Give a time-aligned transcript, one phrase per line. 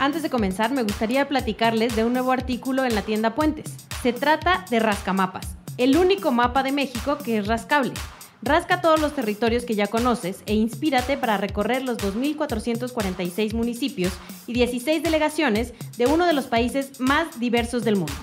[0.00, 3.76] Antes de comenzar, me gustaría platicarles de un nuevo artículo en la tienda Puentes.
[4.02, 7.92] Se trata de Rascamapas, el único mapa de México que es rascable.
[8.40, 14.14] Rasca todos los territorios que ya conoces e inspírate para recorrer los 2.446 municipios
[14.46, 18.14] y 16 delegaciones de uno de los países más diversos del mundo.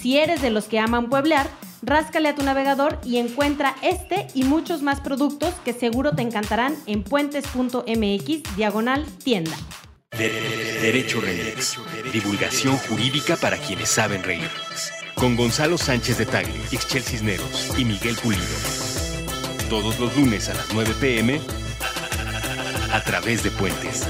[0.00, 1.46] Si eres de los que aman pueblear,
[1.82, 6.74] ráscale a tu navegador y encuentra este y muchos más productos que seguro te encantarán
[6.86, 9.58] en puentes.mx diagonal tienda.
[10.18, 11.78] Derecho Remix.
[12.12, 14.48] Divulgación jurídica para quienes saben reír.
[15.14, 18.42] Con Gonzalo Sánchez de Tagle, Ixchel Cisneros y Miguel Pulido.
[19.70, 21.40] Todos los lunes a las 9 pm
[22.90, 24.08] a través de Puentes.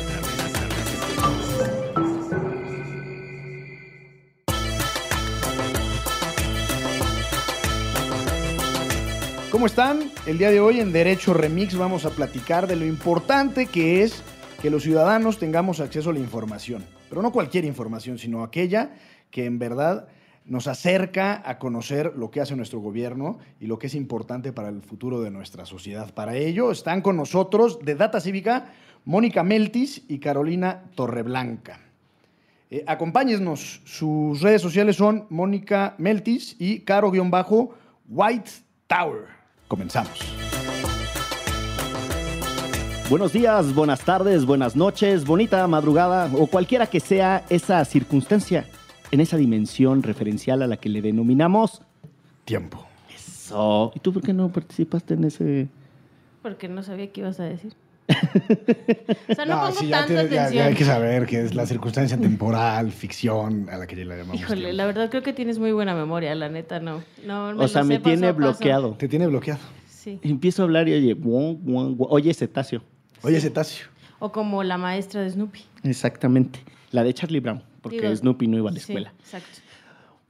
[9.51, 10.10] ¿Cómo están?
[10.24, 14.23] El día de hoy en Derecho Remix vamos a platicar de lo importante que es
[14.61, 18.91] que los ciudadanos tengamos acceso a la información, pero no cualquier información, sino aquella
[19.30, 20.09] que en verdad
[20.45, 24.71] nos acerca a conocer lo que hace nuestro gobierno y lo que es importante para
[24.71, 26.13] el futuro de nuestra sociedad.
[26.15, 28.73] Para ello están con nosotros de Data Cívica
[29.05, 31.80] Mónica Meltis y Carolina Torreblanca.
[32.71, 38.51] Eh, acompáñenos, sus redes sociales son Mónica Meltis y Caro-White
[38.87, 39.25] Tower.
[39.69, 40.57] Comenzamos.
[43.09, 48.66] Buenos días, buenas tardes, buenas noches, bonita madrugada o cualquiera que sea esa circunstancia
[49.10, 51.80] en esa dimensión referencial a la que le denominamos
[52.45, 52.84] Tiempo.
[53.14, 53.92] eso.
[53.95, 55.68] ¿Y tú por qué no participaste en ese?
[56.42, 57.73] Porque no sabía qué ibas a decir.
[59.29, 60.52] o sea, no, pongo sí, ya, tanta tiene- ya- atención.
[60.52, 64.36] ya hay que saber que es la circunstancia temporal, ficción, a la que le llamamos.
[64.36, 64.76] Híjole, tiempo.
[64.76, 67.03] la verdad creo que tienes muy buena memoria, la neta, no.
[67.26, 68.36] no O sea, lo me sé tiene paso.
[68.36, 68.92] bloqueado.
[68.98, 69.60] Te tiene bloqueado.
[69.88, 70.19] Sí.
[70.22, 71.16] Empiezo a hablar y oye,
[71.98, 72.82] oye, cetáceo.
[73.22, 73.87] Oye, cetáceo.
[74.19, 75.61] O como la maestra de Snoopy.
[75.84, 76.61] Exactamente.
[76.91, 79.12] La de Charlie Brown, porque Digo, Snoopy no iba a la Sí, escuela.
[79.21, 79.49] exacto.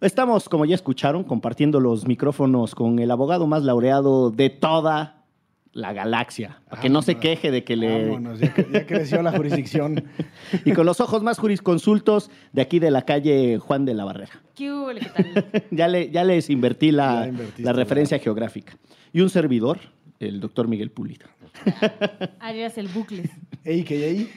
[0.00, 5.24] Estamos, como ya escucharon, compartiendo los micrófonos con el abogado más laureado de toda
[5.72, 6.60] la galaxia.
[6.70, 8.06] Para que no se queje de que le.
[8.10, 10.04] Vámonos, ya, cre- ya creció la jurisdicción.
[10.64, 14.32] Y con los ojos más jurisconsultos de aquí de la calle Juan de la Barrera.
[14.54, 15.64] ¿Qué hubo, qué tal?
[15.70, 18.24] ya, le, ya les invertí la, Ya la referencia ¿verdad?
[18.24, 18.76] geográfica.
[19.12, 19.78] Y un servidor,
[20.20, 21.26] el doctor Miguel Pulido,
[22.40, 23.30] Arias el bucles.
[23.64, 24.30] Ey, que ahí.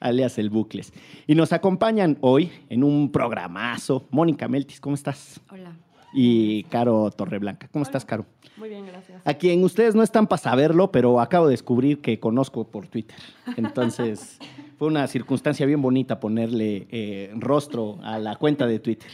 [0.00, 0.92] alias el Bucles.
[1.26, 4.06] Y nos acompañan hoy en un programazo.
[4.10, 5.40] Mónica Meltis, ¿cómo estás?
[5.50, 5.76] Hola.
[6.12, 7.68] Y Caro Torreblanca.
[7.72, 8.26] ¿Cómo estás, Caro?
[8.56, 9.22] Muy bien, gracias.
[9.24, 13.16] A quien ustedes no están para saberlo, pero acabo de descubrir que conozco por Twitter.
[13.56, 14.38] Entonces,
[14.78, 19.08] fue una circunstancia bien bonita ponerle eh, rostro a la cuenta de Twitter.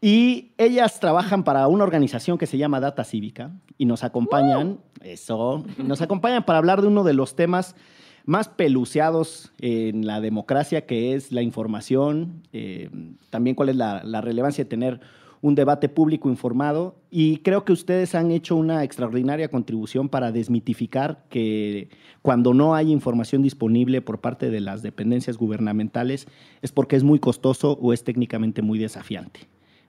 [0.00, 5.64] Y ellas trabajan para una organización que se llama Data Cívica y nos acompañan, eso,
[5.76, 7.76] nos acompañan para hablar de uno de los temas
[8.24, 12.88] más peluceados en la democracia, que es la información, eh,
[13.28, 15.00] también cuál es la, la relevancia de tener
[15.42, 16.96] un debate público informado.
[17.10, 21.88] Y creo que ustedes han hecho una extraordinaria contribución para desmitificar que
[22.22, 26.26] cuando no hay información disponible por parte de las dependencias gubernamentales
[26.62, 29.40] es porque es muy costoso o es técnicamente muy desafiante.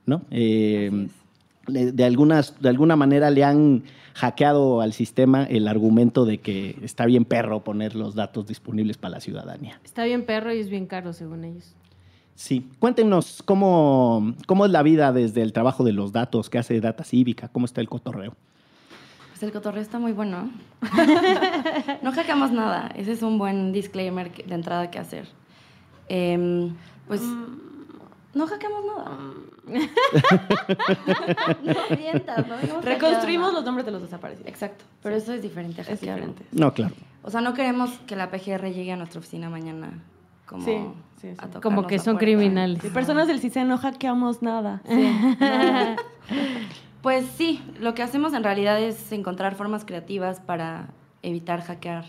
[0.06, 0.24] ¿No?
[0.32, 1.08] Eh,
[1.68, 7.06] de, algunas, de alguna manera le han hackeado al sistema el argumento de que está
[7.06, 9.80] bien perro poner los datos disponibles para la ciudadanía.
[9.84, 11.76] Está bien perro y es bien caro, según ellos.
[12.36, 16.80] Sí, cuéntenos cómo, cómo es la vida desde el trabajo de los datos, qué hace
[16.82, 18.34] Data Cívica, cómo está el cotorreo.
[19.30, 20.50] Pues el cotorreo está muy bueno.
[22.02, 22.92] no hackeamos nada.
[22.96, 25.28] Ese es un buen disclaimer de entrada que hacer.
[26.10, 26.74] Em,
[27.08, 27.22] pues
[28.34, 29.18] no hackeamos nada.
[31.64, 34.46] no mientas, no hemos Reconstruimos los nombres de los desaparecidos.
[34.46, 34.54] nada.
[34.54, 36.16] Exacto, pero eso es diferente a Es hackear.
[36.16, 36.46] diferente.
[36.52, 36.94] No, claro.
[37.24, 39.92] O sea, no queremos que la PGR llegue a nuestra oficina mañana
[40.46, 40.76] como Sí,
[41.22, 41.28] sí, sí.
[41.38, 42.82] a tocarnos Como que son criminales.
[42.82, 44.82] Sí, personas del CISEN no hackeamos nada.
[47.02, 50.90] Pues sí, lo que hacemos en realidad es encontrar formas creativas para
[51.24, 52.06] evitar hackear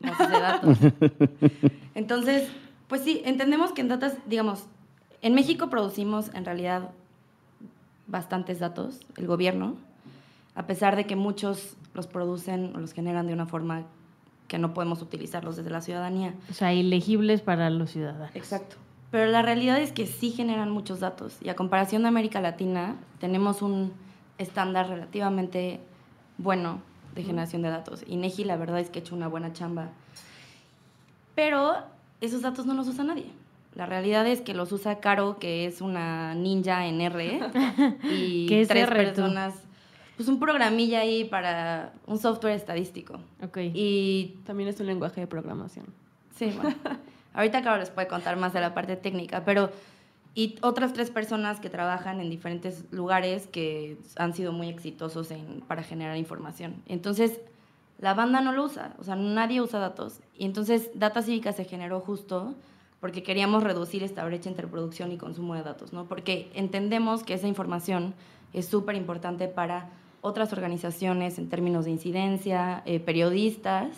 [0.00, 0.78] bases de datos.
[1.94, 2.48] Entonces,
[2.88, 4.64] pues sí, entendemos que en datas, digamos,
[5.26, 6.90] en México producimos en realidad
[8.06, 9.74] bastantes datos, el gobierno,
[10.54, 13.82] a pesar de que muchos los producen o los generan de una forma
[14.46, 16.32] que no podemos utilizarlos desde la ciudadanía.
[16.48, 18.36] O sea, ilegibles para los ciudadanos.
[18.36, 18.76] Exacto.
[19.10, 22.94] Pero la realidad es que sí generan muchos datos y a comparación de América Latina
[23.18, 23.92] tenemos un
[24.38, 25.80] estándar relativamente
[26.38, 26.82] bueno
[27.16, 28.04] de generación de datos.
[28.06, 29.88] INEGI la verdad es que ha hecho una buena chamba.
[31.34, 31.74] Pero
[32.20, 33.32] esos datos no los usa nadie.
[33.76, 37.40] La realidad es que los usa Caro, que es una ninja en R,
[38.10, 39.04] y ¿Qué es tres R, tú?
[39.04, 39.54] personas.
[40.16, 43.20] Pues un programilla ahí para un software estadístico.
[43.42, 43.58] Ok.
[43.74, 45.86] Y También es un lenguaje de programación.
[46.34, 46.74] Sí, bueno.
[47.34, 49.70] Ahorita, claro, les puede contar más de la parte técnica, pero
[50.34, 55.60] y otras tres personas que trabajan en diferentes lugares que han sido muy exitosos en,
[55.66, 56.82] para generar información.
[56.86, 57.40] Entonces,
[57.98, 60.20] la banda no lo usa, o sea, nadie usa datos.
[60.34, 62.54] Y entonces, Data Cívica se generó justo
[63.06, 66.06] porque queríamos reducir esta brecha entre producción y consumo de datos, ¿no?
[66.06, 68.14] Porque entendemos que esa información
[68.52, 69.90] es súper importante para
[70.22, 73.90] otras organizaciones en términos de incidencia, eh, periodistas,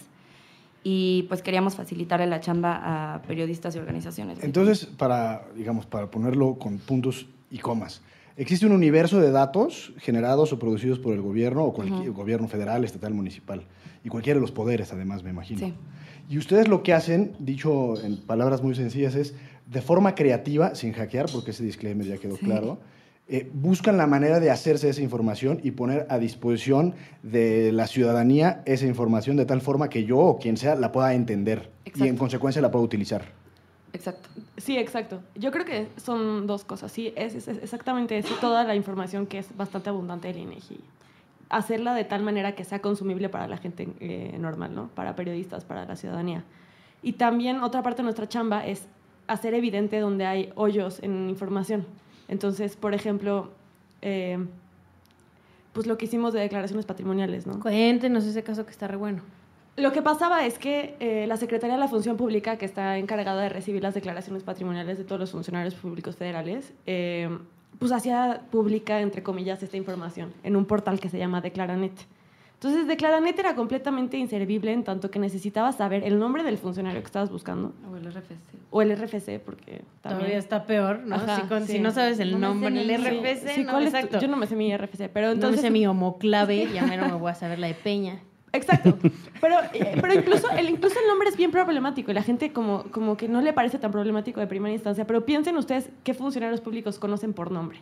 [0.85, 4.45] y pues queríamos facilitarle la chamba a periodistas y organizaciones.
[4.45, 8.03] Entonces, para, digamos, para ponerlo con puntos y comas,
[8.37, 12.85] existe un universo de datos generados o producidos por el gobierno o cualquier gobierno federal,
[12.85, 13.63] estatal, municipal
[14.05, 15.61] y cualquiera de los poderes, además, me imagino.
[15.61, 15.73] Sí.
[16.29, 19.35] Y ustedes lo que hacen, dicho en palabras muy sencillas, es
[19.67, 22.45] de forma creativa, sin hackear, porque ese disclaimer ya quedó Sí.
[22.45, 22.79] claro,
[23.29, 28.63] eh, buscan la manera de hacerse esa información y poner a disposición de la ciudadanía
[28.65, 32.17] esa información de tal forma que yo o quien sea la pueda entender y en
[32.17, 33.23] consecuencia la pueda utilizar.
[33.93, 34.29] Exacto.
[34.57, 35.21] Sí, exacto.
[35.35, 36.93] Yo creo que son dos cosas.
[36.93, 38.35] Sí, es exactamente eso.
[38.41, 40.81] Toda la información que es bastante abundante del INEGI.
[41.51, 44.89] Hacerla de tal manera que sea consumible para la gente eh, normal, ¿no?
[44.89, 46.45] Para periodistas, para la ciudadanía.
[47.03, 48.87] Y también otra parte de nuestra chamba es
[49.29, 51.87] hacer evidente donde hay hoyos en información.
[52.29, 53.51] Entonces, por ejemplo,
[54.03, 54.39] eh,
[55.73, 57.61] pues lo que hicimos de declaraciones patrimoniales, ¿no?
[57.61, 59.23] Cuéntenos ese caso que está re bueno.
[59.77, 63.43] Lo que pasaba es que eh, la Secretaría de la Función Pública, que está encargada
[63.43, 66.73] de recibir las declaraciones patrimoniales de todos los funcionarios públicos federales,
[67.79, 71.93] pues hacía pública, entre comillas, esta información en un portal que se llama Declaranet.
[72.55, 77.07] Entonces, Declaranet era completamente inservible en tanto que necesitabas saber el nombre del funcionario que
[77.07, 78.33] estabas buscando O el RFC.
[78.71, 80.19] o el RFC, porque también...
[80.19, 81.15] Todavía está peor, ¿no?
[81.15, 81.75] Ajá, si, con- sí.
[81.75, 83.23] si no sabes el No nombre, ni el el mío.
[83.23, 84.19] RFC, Sí, no, ¿cuál es tu- exacto.
[84.21, 85.61] Yo no me sé mi RFC, pero no me entonces...
[85.61, 88.19] sé mi homoclave, ya mero me voy a saber la de Peña.
[88.53, 88.97] Exacto.
[89.41, 92.85] Pero, eh, pero incluso, el, incluso el nombre es bien problemático y la gente como,
[92.85, 95.07] como que no le parece tan problemático de primera instancia.
[95.07, 97.79] Pero piensen ustedes qué funcionarios públicos conocen por nombre,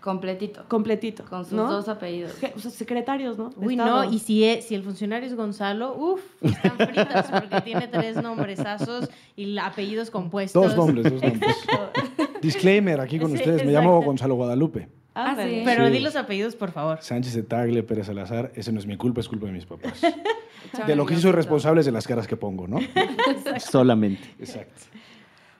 [0.00, 0.64] Completito.
[0.68, 1.24] completito.
[1.28, 1.70] Con sus ¿no?
[1.70, 2.40] dos apellidos.
[2.40, 3.50] Je- o sea, secretarios, ¿no?
[3.56, 4.04] Uy, Estado.
[4.04, 8.16] no, y si, es- si el funcionario es Gonzalo, uff, están fritas porque tiene tres
[8.22, 10.62] nombresazos y apellidos compuestos.
[10.62, 11.56] Dos nombres, dos nombres.
[12.40, 14.00] Disclaimer aquí con Sí, ustedes, me llamo.
[14.02, 14.88] Gonzalo Guadalupe.
[15.18, 15.62] Ah, Ah, sí.
[15.64, 15.92] Pero Sí.
[15.92, 16.98] di los apellidos, por favor.
[17.00, 20.00] Sánchez de Tagle, Pérez Salazar, ese no es mi culpa, es culpa de mis papás.
[20.86, 22.80] De lo que sí soy responsable es de las caras que pongo, ¿no?
[23.58, 24.34] Solamente.
[24.38, 24.82] Exacto.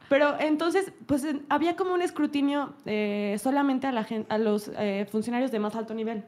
[0.08, 5.06] Pero entonces, pues había como un escrutinio eh, solamente a, la gen- a los eh,
[5.10, 6.24] funcionarios de más alto nivel.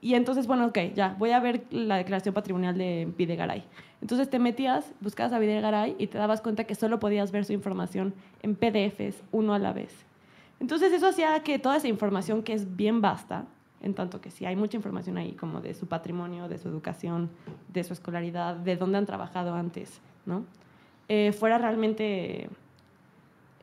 [0.00, 3.64] Y entonces, bueno, ok, ya, voy a ver la declaración patrimonial de Videgaray.
[4.00, 7.52] Entonces te metías, buscabas a Videgaray y te dabas cuenta que solo podías ver su
[7.52, 9.92] información en PDFs, uno a la vez.
[10.60, 13.46] Entonces eso hacía que toda esa información, que es bien vasta,
[13.80, 17.30] en tanto que sí hay mucha información ahí, como de su patrimonio, de su educación,
[17.68, 20.44] de su escolaridad, de dónde han trabajado antes, ¿no?
[21.08, 22.50] Eh, fuera realmente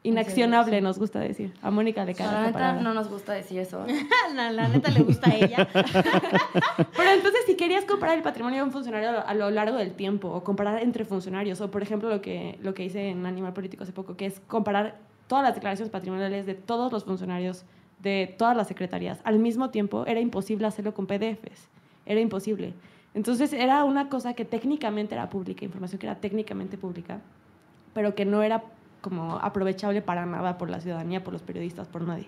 [0.04, 1.54] inaccionable, nos gusta decir.
[1.62, 3.86] A Mónica le cae la neta, no nos gusta decir eso.
[4.36, 5.68] La, la neta le gusta a ella.
[5.74, 9.78] Pero entonces, si querías comparar el patrimonio de un funcionario a lo, a lo largo
[9.78, 13.26] del tiempo, o comparar entre funcionarios, o por ejemplo lo que, lo que hice en
[13.26, 17.66] Animal Político hace poco, que es comparar todas las declaraciones patrimoniales de todos los funcionarios
[18.00, 21.70] de todas las secretarías al mismo tiempo, era imposible hacerlo con PDFs.
[22.06, 22.74] Era imposible.
[23.14, 27.22] Entonces, era una cosa que técnicamente era pública, información que era técnicamente pública,
[27.94, 28.64] pero que no era
[29.02, 32.28] como aprovechable para nada por la ciudadanía, por los periodistas, por nadie.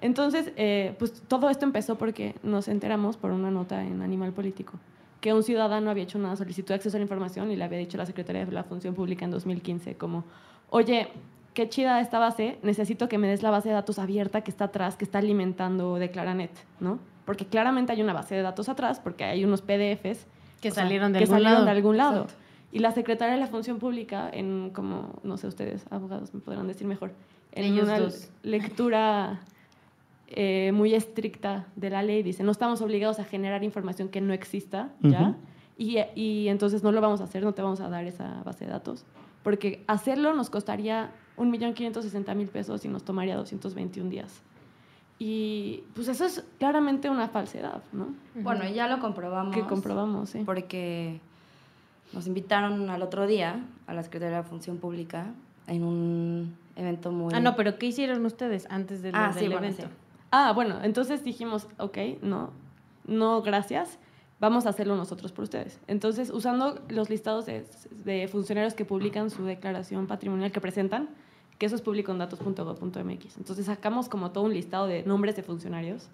[0.00, 4.78] Entonces, eh, pues todo esto empezó porque nos enteramos por una nota en Animal Político
[5.20, 7.78] que un ciudadano había hecho una solicitud de acceso a la información y le había
[7.78, 10.24] dicho a la Secretaría de la Función Pública en 2015 como,
[10.70, 11.08] oye,
[11.56, 14.66] qué chida esta base, necesito que me des la base de datos abierta que está
[14.66, 16.98] atrás, que está alimentando Declaranet, ¿no?
[17.24, 20.26] Porque claramente hay una base de datos atrás, porque hay unos PDFs
[20.60, 21.64] Que sea, salieron de que algún salieron lado.
[21.64, 22.22] de algún lado.
[22.24, 22.42] Exacto.
[22.72, 26.68] Y la Secretaría de la Función Pública, en como, no sé, ustedes, abogados, me podrán
[26.68, 27.12] decir mejor,
[27.52, 28.28] en Ellos una dos.
[28.42, 29.40] lectura
[30.28, 34.34] eh, muy estricta de la ley, dice, no estamos obligados a generar información que no
[34.34, 35.36] exista ya,
[35.78, 38.66] y, y entonces no lo vamos a hacer, no te vamos a dar esa base
[38.66, 39.06] de datos,
[39.42, 44.42] porque hacerlo nos costaría 1.560.000 pesos y nos tomaría 221 días.
[45.18, 48.08] Y pues eso es claramente una falsedad, ¿no?
[48.34, 49.54] Bueno, ya lo comprobamos.
[49.54, 50.42] Que comprobamos, sí.
[50.44, 51.20] Porque
[52.12, 55.32] nos invitaron al otro día a la Secretaría de la Función Pública
[55.66, 57.32] en un evento muy...
[57.34, 59.82] Ah, no, pero ¿qué hicieron ustedes antes del, Ah, del sí, bueno, evento?
[59.84, 59.88] sí.
[60.30, 62.50] Ah, bueno, entonces dijimos, ok, no,
[63.06, 63.98] no, gracias,
[64.38, 65.80] vamos a hacerlo nosotros por ustedes.
[65.86, 67.64] Entonces, usando los listados de,
[68.04, 71.08] de funcionarios que publican su declaración patrimonial que presentan,
[71.58, 73.36] que eso es público en datos.gov.mx.
[73.36, 76.08] Entonces, sacamos como todo un listado de nombres de funcionarios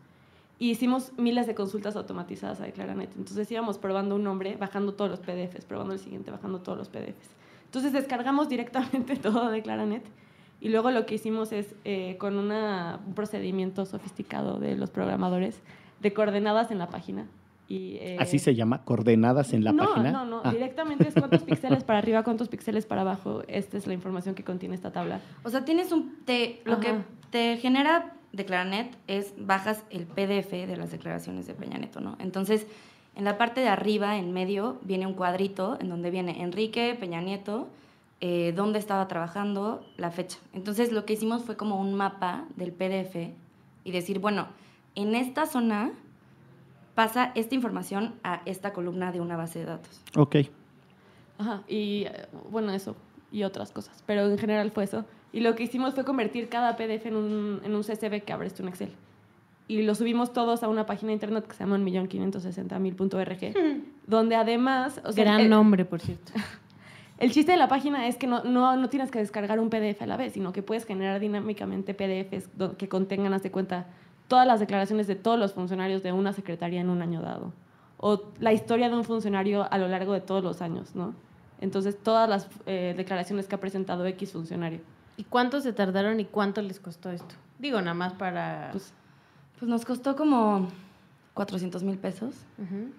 [0.59, 3.11] y hicimos miles de consultas automatizadas a Declaranet.
[3.17, 6.89] Entonces, íbamos probando un nombre, bajando todos los PDFs, probando el siguiente, bajando todos los
[6.89, 7.43] PDFs.
[7.73, 10.05] Entonces descargamos directamente todo de Claranet
[10.61, 15.59] y luego lo que hicimos es, eh, con un procedimiento sofisticado de los programadores,
[16.01, 17.27] de coordenadas en la página.
[17.73, 20.13] Y, eh, Así se llama, coordenadas en la no, página.
[20.13, 23.43] No, no, Ah, directamente es cuántos píxeles para arriba, cuántos píxeles para abajo.
[23.49, 25.21] Esta es la información que contiene esta tabla.
[25.43, 26.19] O sea, tienes un...
[26.27, 26.97] Te, lo que
[27.31, 32.17] te genera Declaranet es bajas el PDF de las declaraciones de Peña Nieto, ¿no?
[32.19, 32.67] Entonces,
[33.17, 37.23] en la parte de arriba, en medio, viene un cuadrito en donde viene Enrique Peña
[37.23, 37.69] Nieto,
[38.21, 40.39] eh, dónde estaba trabajando, la fecha.
[40.53, 43.17] Entonces, lo que hicimos fue como un mapa del PDF
[43.85, 44.49] y decir, bueno,
[44.95, 45.93] en esta zona
[47.03, 50.01] pasa esta información a esta columna de una base de datos.
[50.17, 50.37] Ok.
[51.37, 52.95] Ajá, y eh, bueno, eso
[53.33, 55.05] y otras cosas, pero en general fue eso.
[55.33, 58.55] Y lo que hicimos fue convertir cada PDF en un, en un CSV que abres
[58.55, 58.93] tú en Excel.
[59.67, 65.01] Y lo subimos todos a una página de internet que se llama 1.560.000.org, donde además...
[65.05, 66.33] O sea, Gran el, nombre, por cierto.
[67.19, 70.03] el chiste de la página es que no, no, no tienes que descargar un PDF
[70.03, 73.87] a la vez, sino que puedes generar dinámicamente PDFs que contengan, haz de cuenta,
[74.29, 77.53] todas las declaraciones de todos los funcionarios de una secretaría en un año dado.
[77.99, 81.15] O la historia de un funcionario a lo largo de todos los años, ¿no?
[81.61, 84.81] Entonces, todas las eh, declaraciones que ha presentado X funcionario.
[85.17, 87.35] ¿Y cuánto se tardaron y cuánto les costó esto?
[87.59, 88.71] Digo, nada más para...
[88.73, 88.93] Pues,
[89.61, 90.67] Pues nos costó como
[91.35, 92.35] 400 mil pesos.
[92.59, 92.91] Ujú.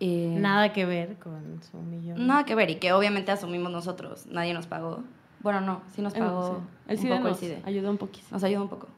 [0.00, 2.26] Eh, Nada que ver con su millón.
[2.26, 4.26] Nada que ver y que obviamente asumimos nosotros.
[4.26, 5.02] Nadie nos pagó.
[5.40, 6.62] Bueno, no, sí nos eh, pagó sí.
[6.88, 7.62] El un CIDE poco nos el CIDE.
[7.64, 8.28] ayudó un poquísimo.
[8.32, 8.88] Nos ayudó un poco.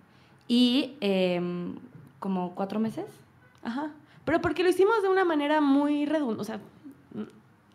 [0.48, 1.76] Y em,
[2.18, 3.06] como cuatro meses.
[3.62, 3.92] Ajá.
[4.24, 6.40] Pero porque lo hicimos de una manera muy redundante.
[6.40, 6.60] O sea,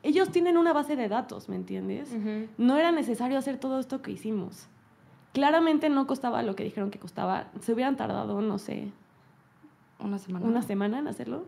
[0.04, 2.12] ellos tienen una base de datos, ¿me entiendes?
[2.12, 2.48] Ujú.
[2.58, 4.68] No era necesario hacer todo esto que hicimos.
[5.34, 7.52] Claramente no costaba lo que dijeron que costaba.
[7.62, 8.90] Se hubieran tardado, no sé,
[10.00, 10.46] Una semana.
[10.46, 11.46] una semana en hacerlo.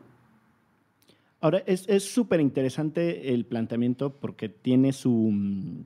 [1.42, 5.84] Ahora, es es súper interesante el planteamiento porque tiene su, mm,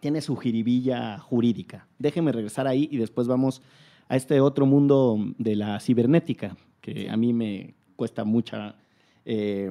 [0.00, 1.86] tiene su jiribilla jurídica.
[1.98, 3.60] Déjeme regresar ahí y después vamos
[4.08, 8.74] a este otro mundo de la cibernética, que a mí me cuesta mucha...
[9.24, 9.70] eh,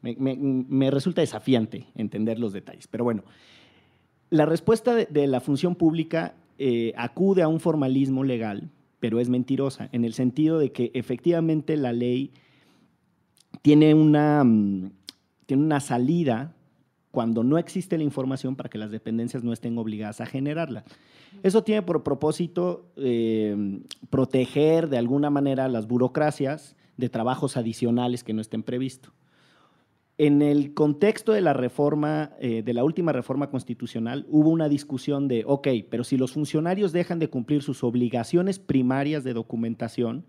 [0.00, 2.86] me, me- me resulta desafiante entender los detalles.
[2.88, 3.22] Pero bueno,
[4.30, 9.28] la respuesta de, de la función pública eh, acude a un formalismo legal, pero es
[9.28, 12.30] mentirosa, en el sentido de que efectivamente la ley
[13.62, 14.90] tiene una, mm,
[15.46, 16.54] tiene una salida
[17.10, 20.84] cuando no existe la información para que las dependencias no estén obligadas a generarla.
[21.42, 28.32] Eso tiene por propósito eh, proteger de alguna manera las burocracias de trabajos adicionales que
[28.32, 29.12] no estén previstos.
[30.18, 35.26] En el contexto de la reforma, eh, de la última reforma constitucional, hubo una discusión
[35.26, 40.26] de, ok, pero si los funcionarios dejan de cumplir sus obligaciones primarias de documentación,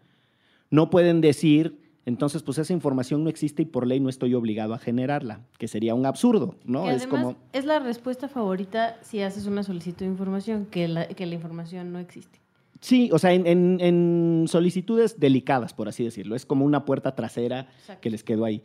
[0.71, 4.73] no pueden decir, entonces pues esa información no existe y por ley no estoy obligado
[4.73, 6.89] a generarla, que sería un absurdo, ¿no?
[6.89, 11.25] Es como, es la respuesta favorita si haces una solicitud de información, que la, que
[11.25, 12.39] la información no existe.
[12.81, 17.15] sí, o sea, en, en- en solicitudes delicadas, por así decirlo, es como una puerta
[17.15, 17.67] trasera
[18.01, 18.61] que les quedó ahí.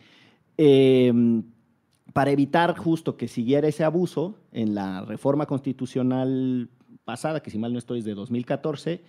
[0.57, 1.12] Eh,
[2.12, 6.68] para evitar justo que siguiera ese abuso, en la reforma constitucional
[7.04, 9.02] pasada, que si mal no estoy es de 2014,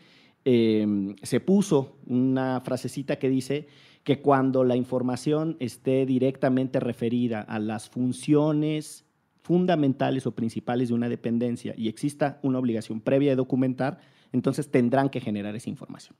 [0.45, 3.67] eh, se puso una frasecita que dice
[4.09, 9.05] que cuando la información esté directamente referida a las funciones
[9.43, 13.99] fundamentales o principales de una dependencia y exista una obligación previa de documentar,
[14.31, 16.17] entonces tendrán que generar esa información.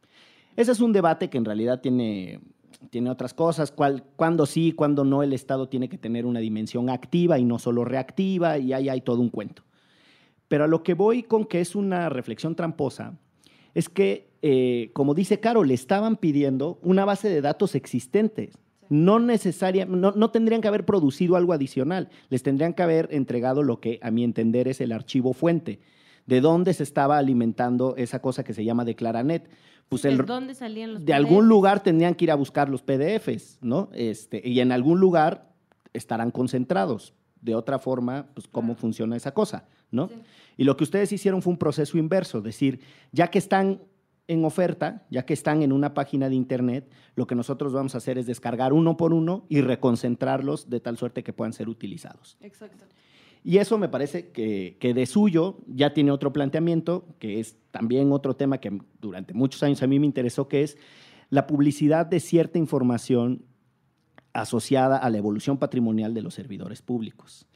[0.56, 2.42] Ese es un debate que en realidad tiene,
[2.92, 6.92] tiene otras cosas, cuál, cuándo sí, cuándo no el Estado tiene que tener una dimensión
[6.92, 9.64] activa y no solo reactiva, y ahí hay todo un cuento.
[10.48, 13.18] Pero a lo que voy con que es una reflexión tramposa,
[13.74, 18.58] es que, eh, como dice Caro, le estaban pidiendo una base de datos existentes.
[18.90, 23.62] No, necesaria, no, no tendrían que haber producido algo adicional, les tendrían que haber entregado
[23.62, 25.80] lo que a mi entender es el archivo fuente,
[26.26, 29.48] de dónde se estaba alimentando esa cosa que se llama Declaranet.
[29.90, 32.82] Pues ¿De el, dónde salían los de algún lugar tendrían que ir a buscar los
[32.82, 33.90] PDFs, ¿no?
[33.94, 35.52] Este, y en algún lugar
[35.94, 37.14] estarán concentrados.
[37.42, 40.10] De otra forma, pues cómo funciona esa cosa, ¿no?
[40.10, 40.16] Sí.
[40.58, 42.82] Y lo que ustedes hicieron fue un proceso inverso, es decir,
[43.14, 43.80] ya que están
[44.30, 47.98] en oferta, ya que están en una página de internet, lo que nosotros vamos a
[47.98, 52.38] hacer es descargar uno por uno y reconcentrarlos de tal suerte que puedan ser utilizados.
[52.40, 52.86] Exacto.
[53.44, 58.12] Y eso me parece que, que de suyo ya tiene otro planteamiento, que es también
[58.12, 60.78] otro tema que durante muchos años a mí me interesó, que es
[61.32, 63.44] la publicidad de cierta información
[64.34, 67.48] asociada a la evolución patrimonial de los servidores públicos.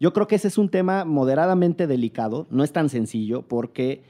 [0.00, 4.02] Yo creo que ese es un tema moderadamente delicado, no es tan sencillo porque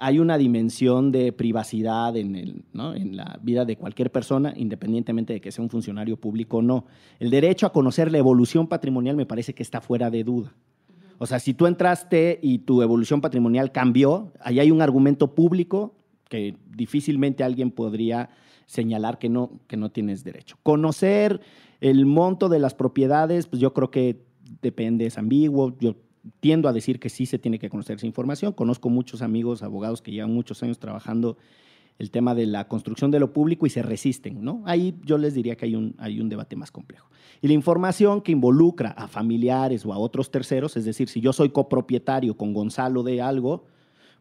[0.00, 2.94] hay una dimensión de privacidad en, el, ¿no?
[2.94, 6.86] en la vida de cualquier persona, independientemente de que sea un funcionario público o no.
[7.18, 10.54] El derecho a conocer la evolución patrimonial me parece que está fuera de duda.
[11.18, 15.94] O sea, si tú entraste y tu evolución patrimonial cambió, ahí hay un argumento público
[16.28, 18.30] que difícilmente alguien podría
[18.64, 20.56] señalar que no, que no tienes derecho.
[20.62, 21.40] Conocer
[21.80, 24.22] el monto de las propiedades, pues yo creo que
[24.62, 25.76] depende, es ambiguo.
[25.78, 25.96] Yo
[26.40, 28.52] tiendo a decir que sí se tiene que conocer esa información.
[28.52, 31.36] Conozco muchos amigos, abogados que llevan muchos años trabajando
[31.98, 34.62] el tema de la construcción de lo público y se resisten, ¿no?
[34.64, 37.10] Ahí yo les diría que hay un, hay un debate más complejo.
[37.42, 41.34] Y la información que involucra a familiares o a otros terceros, es decir, si yo
[41.34, 43.64] soy copropietario con Gonzalo de algo,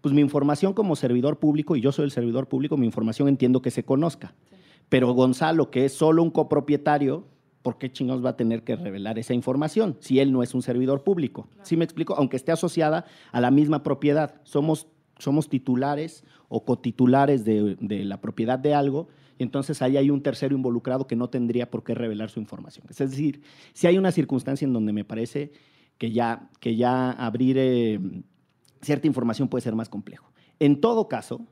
[0.01, 3.61] pues mi información como servidor público, y yo soy el servidor público, mi información entiendo
[3.61, 4.33] que se conozca.
[4.89, 7.25] Pero Gonzalo, que es solo un copropietario,
[7.61, 10.61] ¿por qué chingados va a tener que revelar esa información si él no es un
[10.61, 11.47] servidor público?
[11.63, 12.15] ¿Sí me explico?
[12.15, 14.41] Aunque esté asociada a la misma propiedad.
[14.43, 14.87] Somos
[15.19, 20.23] somos titulares o cotitulares de, de la propiedad de algo, y entonces ahí hay un
[20.23, 22.85] tercero involucrado que no tendría por qué revelar su información.
[22.89, 23.41] Es decir,
[23.73, 25.51] si hay una circunstancia en donde me parece
[25.97, 27.99] que ya, que ya abrir eh,
[28.81, 30.31] cierta información puede ser más complejo.
[30.59, 31.45] En todo caso,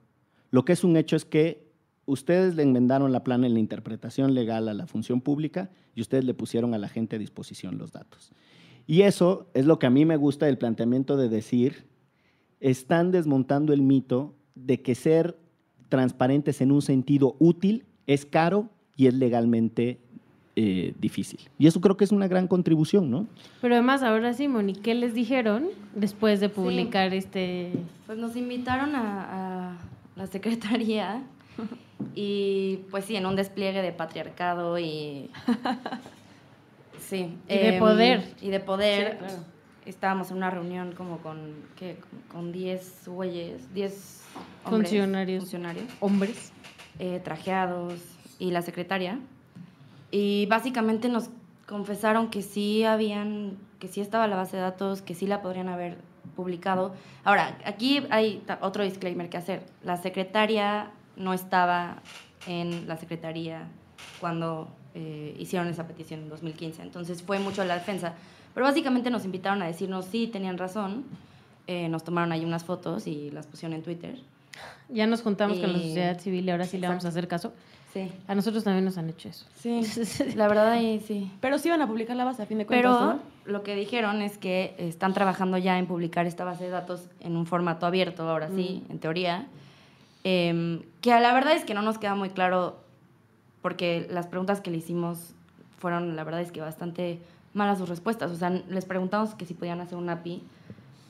[0.49, 1.66] lo que es un hecho es que
[2.07, 6.23] ustedes le enmendaron la plana en la interpretación legal a la función pública y ustedes
[6.23, 8.31] le pusieron a la gente a disposición los datos.
[8.87, 11.85] Y eso es lo que a mí me gusta del planteamiento de decir
[12.59, 15.37] están desmontando el mito de que ser
[15.89, 19.99] transparentes en un sentido útil es caro y es legalmente
[20.55, 21.41] eh, difícil.
[21.59, 23.27] Y eso creo que es una gran contribución, ¿no?
[23.61, 27.73] Pero además, ahora sí, Moni, ¿qué les dijeron después de publicar este...?
[28.07, 29.77] Pues nos invitaron a, a
[30.15, 31.21] la secretaría
[32.15, 35.29] y pues sí, en un despliegue de patriarcado y...
[36.99, 37.37] Sí.
[37.47, 38.33] Y de em, poder.
[38.41, 39.11] Y de poder.
[39.13, 39.43] Sí, claro.
[39.85, 41.97] Estábamos en una reunión como con, ¿qué?
[42.29, 44.23] Con 10 güeyes, 10
[44.65, 45.43] hombres, Funcionarios.
[45.43, 46.51] funcionarios Hombres.
[46.99, 47.93] eh, trajeados
[48.39, 49.19] y la secretaria.
[50.11, 51.29] Y básicamente nos
[51.65, 55.69] confesaron que sí habían, que sí estaba la base de datos, que sí la podrían
[55.69, 55.97] haber
[56.35, 56.93] publicado.
[57.23, 59.65] Ahora, aquí hay otro disclaimer que hacer.
[59.83, 61.97] La secretaria no estaba
[62.47, 63.67] en la secretaría
[64.19, 66.81] cuando eh, hicieron esa petición en 2015.
[66.81, 68.13] Entonces fue mucho la defensa.
[68.53, 71.05] Pero básicamente nos invitaron a decirnos sí, tenían razón.
[71.67, 74.17] Eh, nos tomaron ahí unas fotos y las pusieron en Twitter.
[74.89, 77.19] Ya nos juntamos con la sociedad civil y ahora sí le vamos a Exacto.
[77.19, 77.53] hacer caso.
[77.93, 78.11] Sí.
[78.27, 79.45] A nosotros también nos han hecho eso.
[79.55, 79.81] Sí,
[80.35, 81.31] la verdad ahí sí.
[81.41, 83.19] Pero sí van a publicar la base, a fin de cuentas, Pero ¿no?
[83.45, 87.35] lo que dijeron es que están trabajando ya en publicar esta base de datos en
[87.35, 89.47] un formato abierto, ahora sí, en teoría.
[90.29, 92.81] Em, que a la verdad es que no nos queda muy claro,
[93.61, 95.33] porque las preguntas que le hicimos
[95.79, 97.19] fueron, la verdad es que bastante
[97.53, 98.29] malas sus respuestas.
[98.31, 100.43] O sea, les preguntamos que si podían hacer un API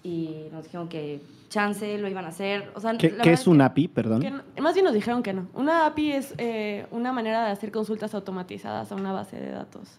[0.03, 2.69] y nos dijeron que chance lo iban a hacer.
[2.75, 4.21] O sea, ¿Qué, qué verdad es un que- API, perdón?
[4.21, 5.47] Que más bien nos dijeron que no.
[5.55, 9.97] Una API es eh, una manera de hacer consultas automatizadas a una base de datos.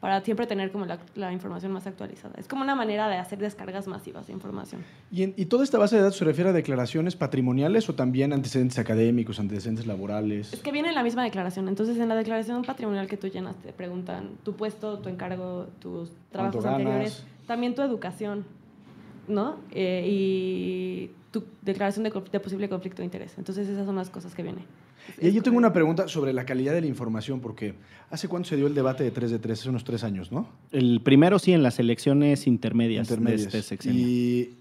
[0.00, 2.34] Para siempre tener como la, la información más actualizada.
[2.38, 4.82] Es como una manera de hacer descargas masivas de información.
[5.12, 8.32] ¿Y, en- y toda esta base de datos se refiere a declaraciones patrimoniales o también
[8.32, 10.54] antecedentes académicos, antecedentes laborales?
[10.54, 11.68] Es que viene en la misma declaración.
[11.68, 16.10] Entonces, en la declaración patrimonial que tú llenas, te preguntan tu puesto, tu encargo, tus
[16.32, 18.46] trabajos anteriores, también tu educación,
[19.28, 19.56] ¿no?
[19.70, 23.34] Eh, y tu declaración de, posible conflicto de interés.
[23.38, 24.64] Entonces, esas son las cosas que vienen.
[25.20, 27.74] Y yo tengo una pregunta sobre la calidad de la información, porque
[28.10, 29.60] ¿hace cuánto se dio el debate de 3 de 3?
[29.60, 30.48] Hace unos tres años, ¿no?
[30.72, 33.52] El primero sí en las elecciones intermedias, Intermedias.
[33.52, 34.06] de este sexenio.
[34.06, 34.54] Y,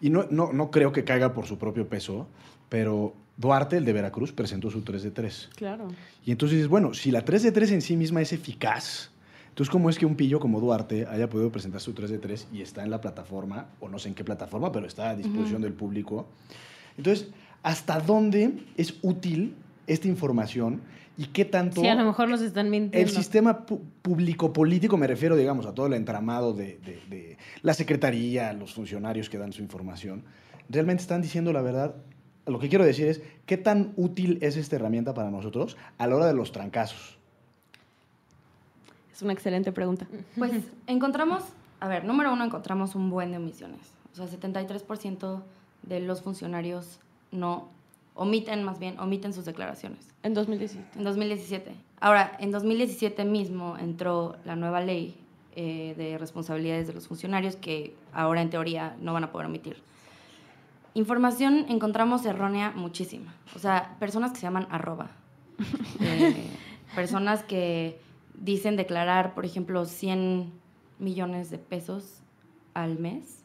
[0.00, 2.26] y no, no, no creo que caiga por su propio peso,
[2.68, 5.50] pero Duarte, el de Veracruz, presentó su 3 de 3.
[5.56, 5.88] Claro.
[6.26, 9.10] Y entonces dices, bueno, si la 3 de 3 en sí misma es eficaz,
[9.50, 12.48] entonces ¿cómo es que un pillo como Duarte haya podido presentar su 3 de 3
[12.52, 15.60] y está en la plataforma, o no sé en qué plataforma, pero está a disposición
[15.62, 16.26] del público?
[16.96, 17.28] Entonces,
[17.62, 19.54] ¿hasta dónde es útil
[19.86, 20.80] esta información
[21.18, 21.80] y qué tanto...
[21.82, 22.98] Sí, a lo mejor nos están mintiendo.
[22.98, 28.52] El sistema público-político, me refiero, digamos, a todo el entramado de, de- de la secretaría,
[28.52, 30.22] los funcionarios que dan su información,
[30.68, 31.94] realmente están diciendo la verdad.
[32.46, 36.16] Lo que quiero decir es, ¿qué tan útil es esta herramienta para nosotros a la
[36.16, 37.18] hora de los trancazos?
[39.20, 40.06] Es una excelente pregunta.
[40.38, 40.50] Pues
[40.86, 41.42] encontramos,
[41.78, 43.92] a ver, número uno, encontramos un buen de omisiones.
[44.14, 45.42] O sea, 73%
[45.82, 47.68] de los funcionarios no
[48.14, 50.08] omiten, más bien, omiten sus declaraciones.
[50.22, 50.98] En 2017.
[50.98, 51.74] En 2017.
[52.00, 55.14] Ahora, en 2017 mismo entró la nueva ley
[55.54, 59.82] eh, de responsabilidades de los funcionarios que ahora en teoría no van a poder omitir.
[60.94, 63.34] Información encontramos errónea muchísima.
[63.54, 65.10] O sea, personas que se llaman arroba.
[66.00, 66.46] Eh,
[66.94, 68.00] personas que
[68.34, 70.52] dicen declarar, por ejemplo, 100
[70.98, 72.22] millones de pesos
[72.74, 73.44] al mes,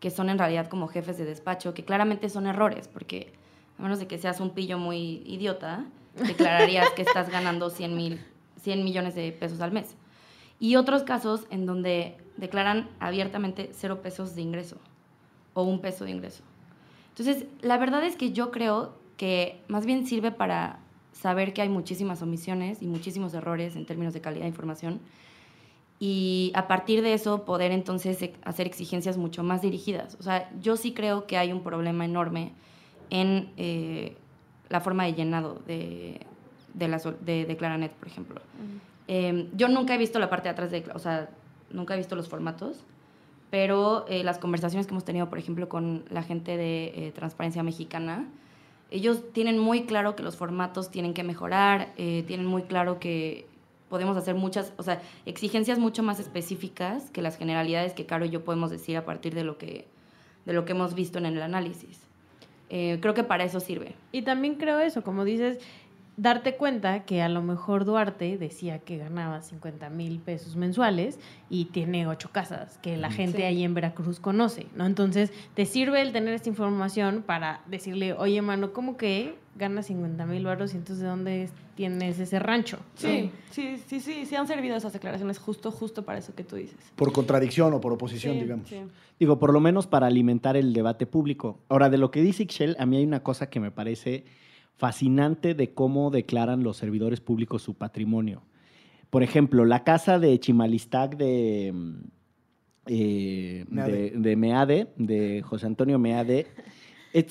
[0.00, 3.32] que son en realidad como jefes de despacho, que claramente son errores, porque
[3.78, 8.20] a menos de que seas un pillo muy idiota, declararías que estás ganando 100, mil,
[8.62, 9.96] 100 millones de pesos al mes.
[10.58, 14.78] Y otros casos en donde declaran abiertamente cero pesos de ingreso
[15.54, 16.42] o un peso de ingreso.
[17.10, 20.78] Entonces, la verdad es que yo creo que más bien sirve para
[21.20, 25.00] saber que hay muchísimas omisiones y muchísimos errores en términos de calidad de información
[25.98, 30.16] y a partir de eso poder entonces hacer exigencias mucho más dirigidas.
[30.20, 32.52] O sea, yo sí creo que hay un problema enorme
[33.08, 34.16] en eh,
[34.68, 36.20] la forma de llenado de,
[36.74, 38.40] de, la, de, de Claranet, por ejemplo.
[39.08, 41.30] Eh, yo nunca he visto la parte de atrás de, o sea,
[41.70, 42.84] nunca he visto los formatos,
[43.50, 47.62] pero eh, las conversaciones que hemos tenido, por ejemplo, con la gente de eh, Transparencia
[47.62, 48.26] Mexicana,
[48.90, 53.46] ellos tienen muy claro que los formatos tienen que mejorar, eh, tienen muy claro que
[53.88, 58.30] podemos hacer muchas, o sea, exigencias mucho más específicas que las generalidades que Caro y
[58.30, 59.86] yo podemos decir a partir de lo que,
[60.44, 62.00] de lo que hemos visto en el análisis.
[62.68, 63.94] Eh, creo que para eso sirve.
[64.10, 65.58] Y también creo eso, como dices,
[66.16, 71.18] darte cuenta que a lo mejor Duarte decía que ganaba 50 mil pesos mensuales
[71.50, 73.42] y tiene ocho casas que la gente Sí.
[73.44, 74.86] ahí en Veracruz conoce, ¿no?
[74.86, 80.24] Entonces, te sirve el tener esta información para decirle, oye, mano, ¿cómo que ganas 50
[80.26, 82.78] mil baros y entonces de dónde es- tienes ese rancho?
[82.94, 86.56] Sí, sí, sí, sí, sí han servido esas declaraciones justo, justo para eso que tú
[86.56, 86.78] dices.
[86.96, 88.68] Por contradicción o por oposición, Sí, digamos.
[88.68, 88.80] sí.
[89.20, 91.58] Digo, por lo menos para alimentar el debate público.
[91.68, 94.24] Ahora, de lo que dice Ixchel, a mí hay una cosa que me parece
[94.76, 98.42] fascinante de cómo declaran los servidores públicos su patrimonio.
[99.10, 101.94] Por ejemplo, la casa de Chimalistac de, mm,
[102.86, 103.92] eh, Meade.
[103.92, 106.46] de, de Meade, de José Antonio Meade,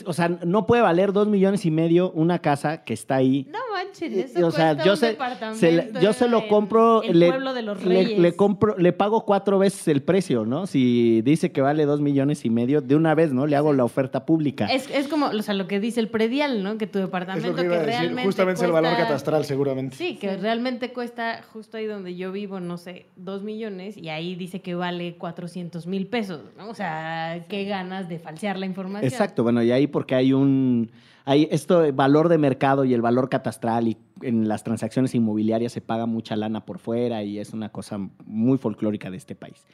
[0.06, 3.48] o sea, no puede valer dos millones y medio una casa que está ahí.
[3.52, 6.48] No manches, Y- eso o sea, cuesta yo un se, departamento se yo se lo
[6.48, 8.20] compro, el le, pueblo de los le- reyes.
[8.20, 10.66] le compro, le pago cuatro veces el precio, ¿no?
[10.66, 13.46] Si dice que vale dos millones y medio, de una vez, ¿no?
[13.46, 14.66] Le hago la oferta pública.
[14.66, 16.78] Es, es como, o sea, lo que dice el predial, ¿no?
[16.78, 17.94] Que tu Es departamento lo que iba a decir.
[17.94, 19.96] realmente Justamente es el valor cuesta- catastral, seguramente.
[19.96, 24.36] Sí, que realmente cuesta justo ahí donde yo vivo, no sé, dos millones y ahí
[24.36, 26.70] dice que vale 400 mil pesos, ¿no?
[26.70, 29.12] O sea, qué ganas de falsear la información.
[29.12, 30.92] Exacto, bueno, y ahí porque hay un
[31.26, 35.82] hay esto valor de mercado y el valor catastral y en las transacciones inmobiliarias se
[35.82, 39.66] paga mucha lana por fuera y es una cosa muy folclórica de este país.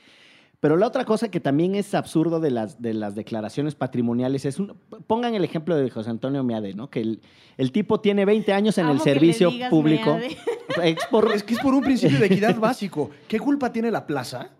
[0.61, 4.59] Pero la otra cosa que también es absurdo de las, de las declaraciones patrimoniales es,
[4.59, 6.87] un, pongan el ejemplo de José Antonio Meade, ¿no?
[6.89, 7.19] Que el,
[7.57, 10.13] el tipo tiene 20 años en Amo el que le servicio digas público.
[10.17, 10.37] Meade.
[10.83, 13.09] Es por- Es que es por un principio de equidad básico.
[13.27, 14.51] ¿Qué culpa tiene la plaza?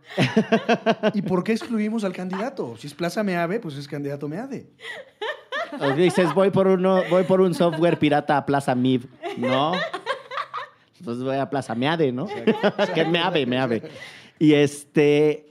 [1.13, 2.75] ¿Y por qué excluimos al candidato?
[2.77, 4.65] Si es Plaza Meave, pues es candidato Meade.
[5.79, 9.05] O dices, voy por, uno, voy por un software pirata a Plaza MIB,
[9.37, 9.71] ¿no?
[10.99, 12.27] Entonces voy a Plaza Meade, ¿no?
[12.93, 13.83] que Meave, Meave.
[14.37, 15.50] Y este,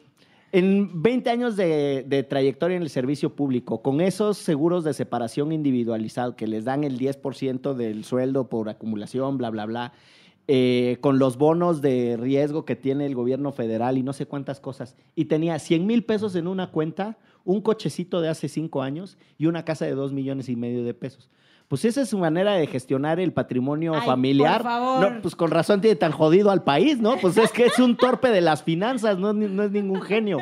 [0.52, 6.36] en 20 años de, trayectoria en el servicio público, con esos seguros de separación individualizado
[6.36, 9.92] que les dan el 10% del sueldo por acumulación, bla, bla, bla,
[10.48, 14.58] eh, con los bonos de riesgo que tiene el gobierno federal y no sé cuántas
[14.58, 19.16] cosas, y tenía 100 mil pesos en una cuenta, un cochecito de hace cinco años
[19.38, 21.30] y una casa de dos millones y medio de pesos.
[21.70, 24.60] Pues esa es su manera de gestionar el patrimonio Ay, familiar.
[24.60, 25.12] por favor.
[25.12, 27.16] No, pues con razón tiene tan jodido al país, ¿no?
[27.18, 30.38] Pues es que es un torpe de las finanzas, no, no es ningún genio.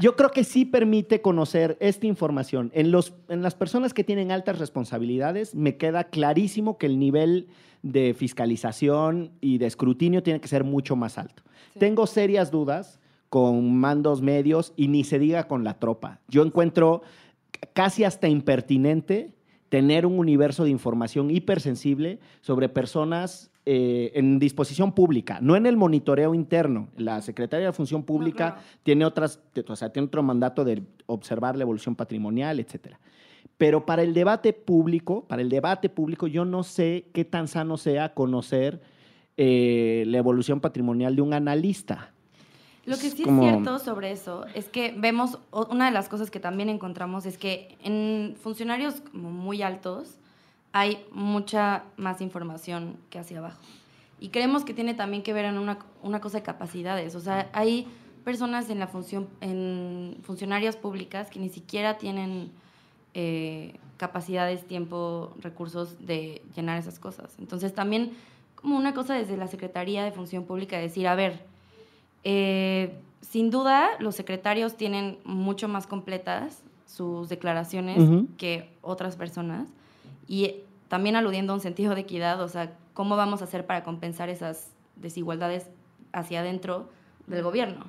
[0.00, 2.70] Yo creo que sí permite conocer esta información.
[2.72, 7.48] En, los, en las personas que tienen altas responsabilidades, me queda clarísimo que el nivel
[7.82, 11.42] de fiscalización y de escrutinio tiene que ser mucho más alto.
[11.78, 16.20] Tengo serias dudas con mandos medios y ni se diga con la tropa.
[16.26, 17.02] Yo encuentro
[17.74, 19.34] casi hasta impertinente
[19.68, 25.76] tener un universo de información hipersensible sobre personas eh, en disposición pública, no en el
[25.76, 26.88] monitoreo interno.
[26.96, 28.66] La Secretaría de Función Pública claro.
[28.82, 32.98] tiene otras, o sea, tiene otro mandato de observar la evolución patrimonial, etcétera.
[33.58, 37.76] Pero para el debate público, para el debate público, yo no sé qué tan sano
[37.76, 38.80] sea conocer
[39.36, 42.14] eh, la evolución patrimonial de un analista.
[42.88, 45.38] Lo que sí como- es cierto sobre eso es que vemos,
[45.70, 50.16] una de las cosas que también encontramos es que en funcionarios como muy altos
[50.72, 53.60] hay mucha más información que hacia abajo.
[54.20, 57.14] Y creemos que tiene también que ver en una, una cosa de capacidades.
[57.14, 57.86] O sea, hay
[58.24, 62.50] personas en la función, en funcionarias públicas que ni siquiera tienen
[63.14, 67.34] eh, capacidades, tiempo, recursos de llenar esas cosas.
[67.38, 68.12] Entonces también
[68.54, 71.44] como una cosa desde la Secretaría de Función Pública decir, a ver,
[72.30, 79.70] eh, sin duda, los secretarios tienen mucho más completas sus declaraciones que otras personas.
[80.26, 80.56] Y
[80.88, 84.28] también aludiendo a un sentido de equidad, o sea, ¿cómo vamos a hacer para compensar
[84.28, 85.70] esas desigualdades
[86.12, 86.90] hacia adentro
[87.26, 87.86] del gobierno?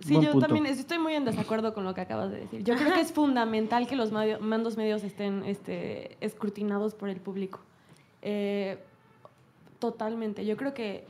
[0.00, 0.46] Sí, Buen yo punto.
[0.46, 2.64] también estoy muy en desacuerdo con lo que acabas de decir.
[2.64, 7.60] Yo creo que es fundamental que los mandos medios estén este, escrutinados por el público.
[8.22, 8.78] Eh,
[9.78, 10.46] totalmente.
[10.46, 11.04] Yo creo que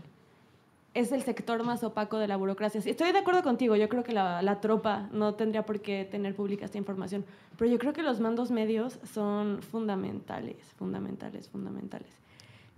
[0.95, 2.81] es el sector más opaco de la burocracia.
[2.85, 6.35] Estoy de acuerdo contigo, yo creo que la, la tropa no tendría por qué tener
[6.35, 7.25] pública esta información,
[7.57, 12.09] pero yo creo que los mandos medios son fundamentales, fundamentales, fundamentales.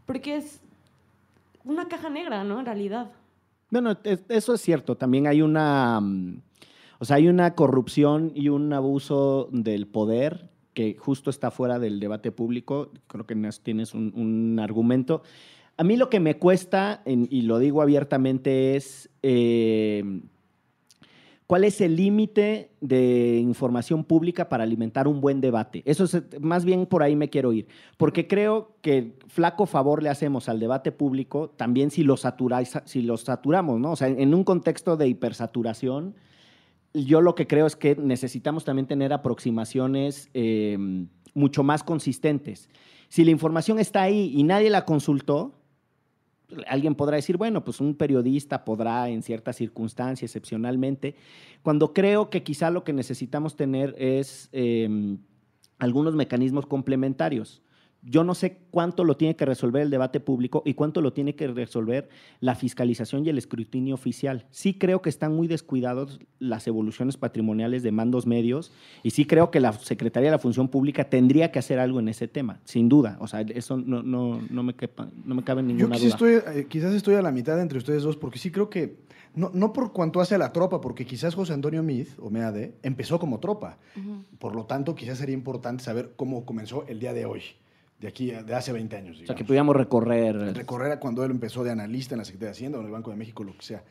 [0.06, 0.60] Porque es
[1.64, 2.58] una caja negra, ¿no?
[2.60, 3.10] En realidad.
[3.70, 4.96] Bueno, es- eso es cierto.
[4.96, 6.40] También hay una, mm,
[6.98, 12.00] o sea, hay una corrupción y un abuso del poder que justo está fuera del
[12.00, 12.90] debate público.
[13.06, 15.22] Creo que tienes un, un argumento.
[15.80, 20.20] A mí lo que me cuesta, y lo digo abiertamente, es eh,
[21.46, 25.82] cuál es el límite de información pública para alimentar un buen debate.
[25.86, 27.66] Eso es, más bien por ahí me quiero ir,
[27.96, 33.16] porque creo que flaco favor le hacemos al debate público también si lo, si lo
[33.16, 33.92] saturamos, ¿no?
[33.92, 36.14] O sea, en un contexto de hipersaturación,
[36.92, 40.76] yo lo que creo es que necesitamos también tener aproximaciones eh,
[41.32, 42.68] mucho más consistentes.
[43.08, 45.54] Si la información está ahí y nadie la consultó,
[46.66, 51.14] alguien podrá decir, bueno, pues un periodista podrá en ciertas circunstancias, excepcionalmente,
[51.62, 55.16] cuando creo que quizá lo que necesitamos tener es eh,
[55.78, 57.62] algunos mecanismos complementarios.
[58.02, 61.34] Yo no sé cuánto lo tiene que resolver el debate público y cuánto lo tiene
[61.34, 62.08] que resolver
[62.40, 64.46] la fiscalización y el escrutinio oficial.
[64.50, 69.50] Sí creo que están muy descuidados las evoluciones patrimoniales de mandos medios y sí creo
[69.50, 72.88] que la Secretaría de la Función Pública tendría que hacer algo en ese tema, sin
[72.88, 73.18] duda.
[73.20, 76.38] O sea, eso no, no, no, me, quepa- no me cabe Yo ninguna quizás duda.
[76.38, 78.96] estoy, eh, quizás estoy a la mitad entre ustedes dos, porque sí creo que,
[79.34, 82.72] no, no por cuanto hace a la tropa, porque quizás José Antonio Meade, o Meade,
[82.82, 83.76] empezó como tropa.
[84.38, 87.42] Por lo tanto, quizás sería importante saber cómo comenzó el día de hoy,
[88.00, 89.10] de aquí, a- de hace 20 años.
[89.10, 89.38] O sea, digamos.
[89.38, 90.36] que pudiéramos recorrer.
[90.56, 92.92] recorrer a cuando él empezó de analista en la Secretaría de Hacienda o en el
[92.92, 93.84] Banco de México, lo que sea.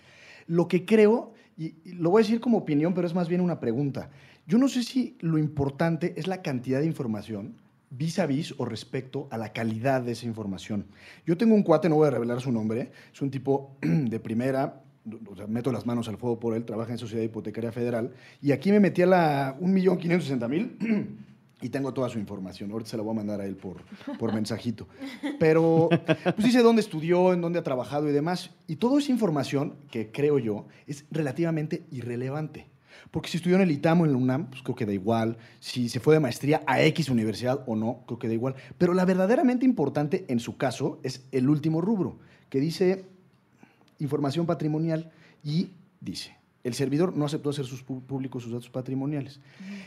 [0.47, 3.41] Lo que creo, y, y lo voy a decir como opinión, pero es más bien
[3.41, 4.09] una pregunta.
[4.47, 7.55] Yo no sé si lo importante es la cantidad de información
[7.91, 10.85] vis a vis o respecto a la calidad de esa información.
[11.25, 14.81] Yo tengo un cuate, no voy a revelar su nombre, es un tipo de primera,
[15.27, 18.51] o sea, meto las manos al fuego por él, trabaja en Sociedad Hipotecaria Federal, y
[18.51, 21.07] aquí me metí a la 1.560.000
[21.61, 22.71] y tengo toda su información.
[22.71, 23.83] Ahorita se la voy a mandar a él por,
[24.17, 24.87] por mensajito.
[25.39, 25.89] Pero
[26.23, 28.51] pues dice dónde estudió, en dónde ha trabajado y demás.
[28.67, 32.67] Y toda esa información, que creo yo, es relativamente irrelevante.
[33.11, 35.37] Porque si estudió en el ITAM o en la UNAM, pues creo que da igual.
[35.59, 38.55] Si se fue de maestría a X universidad o no, creo que da igual.
[38.77, 42.19] Pero la verdaderamente importante en su caso es el último rubro,
[42.49, 43.05] que dice
[43.99, 45.11] información patrimonial
[45.43, 45.69] y
[46.01, 46.38] dice,
[46.69, 49.41] el servidor no aceptó hacer sus públicos sus datos patrimoniales.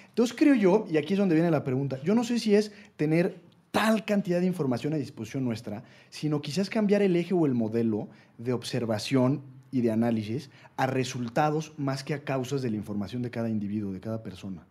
[0.08, 2.72] Entonces creo yo, y aquí es donde viene la pregunta, yo no sé si es
[2.96, 3.40] tener
[3.70, 8.08] tal cantidad de información a disposición nuestra, sino quizás cambiar el eje o el modelo
[8.36, 9.40] de observación
[9.70, 13.92] y de análisis a resultados más que a causas de la información de cada individuo,
[13.92, 14.66] de cada persona.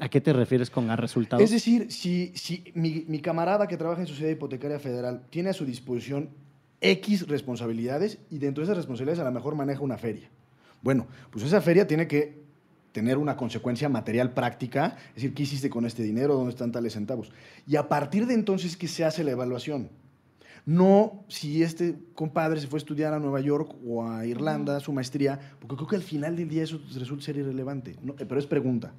[0.00, 1.42] ¿A qué te refieres con a resultados?
[1.42, 5.52] Es decir, si, si mi, mi camarada que trabaja en Sociedad Hipotecaria Federal tiene a
[5.52, 6.30] su disposición
[6.80, 10.28] X responsabilidades y dentro de esas responsabilidades a lo mejor maneja una feria.
[10.82, 12.38] Bueno, pues esa feria tiene que
[12.92, 16.34] tener una consecuencia material práctica, es decir, ¿qué hiciste con este dinero?
[16.34, 17.30] ¿Dónde están tales centavos?
[17.66, 19.90] Y a partir de entonces, ¿qué se hace la evaluación?
[20.66, 24.92] No si este compadre se fue a estudiar a Nueva York o a Irlanda, su
[24.92, 27.96] maestría, porque creo que al final del día eso resulta ser irrelevante.
[28.02, 28.92] No, eh, pero es pregunta.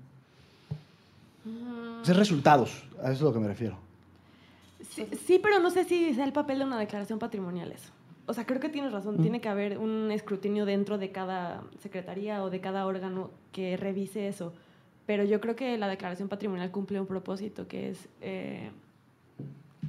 [2.03, 3.77] Es resultados, a eso es a lo que me refiero.
[4.95, 7.91] Sí, sí, pero no sé si sea el papel de una declaración patrimonial eso.
[8.29, 9.15] O sea, creo que tienes razón.
[9.17, 9.21] Mm.
[9.21, 14.27] Tiene que haber un escrutinio dentro de cada secretaría o de cada órgano que revise
[14.27, 14.53] eso.
[15.05, 18.69] Pero yo creo que la declaración patrimonial cumple un propósito que es eh,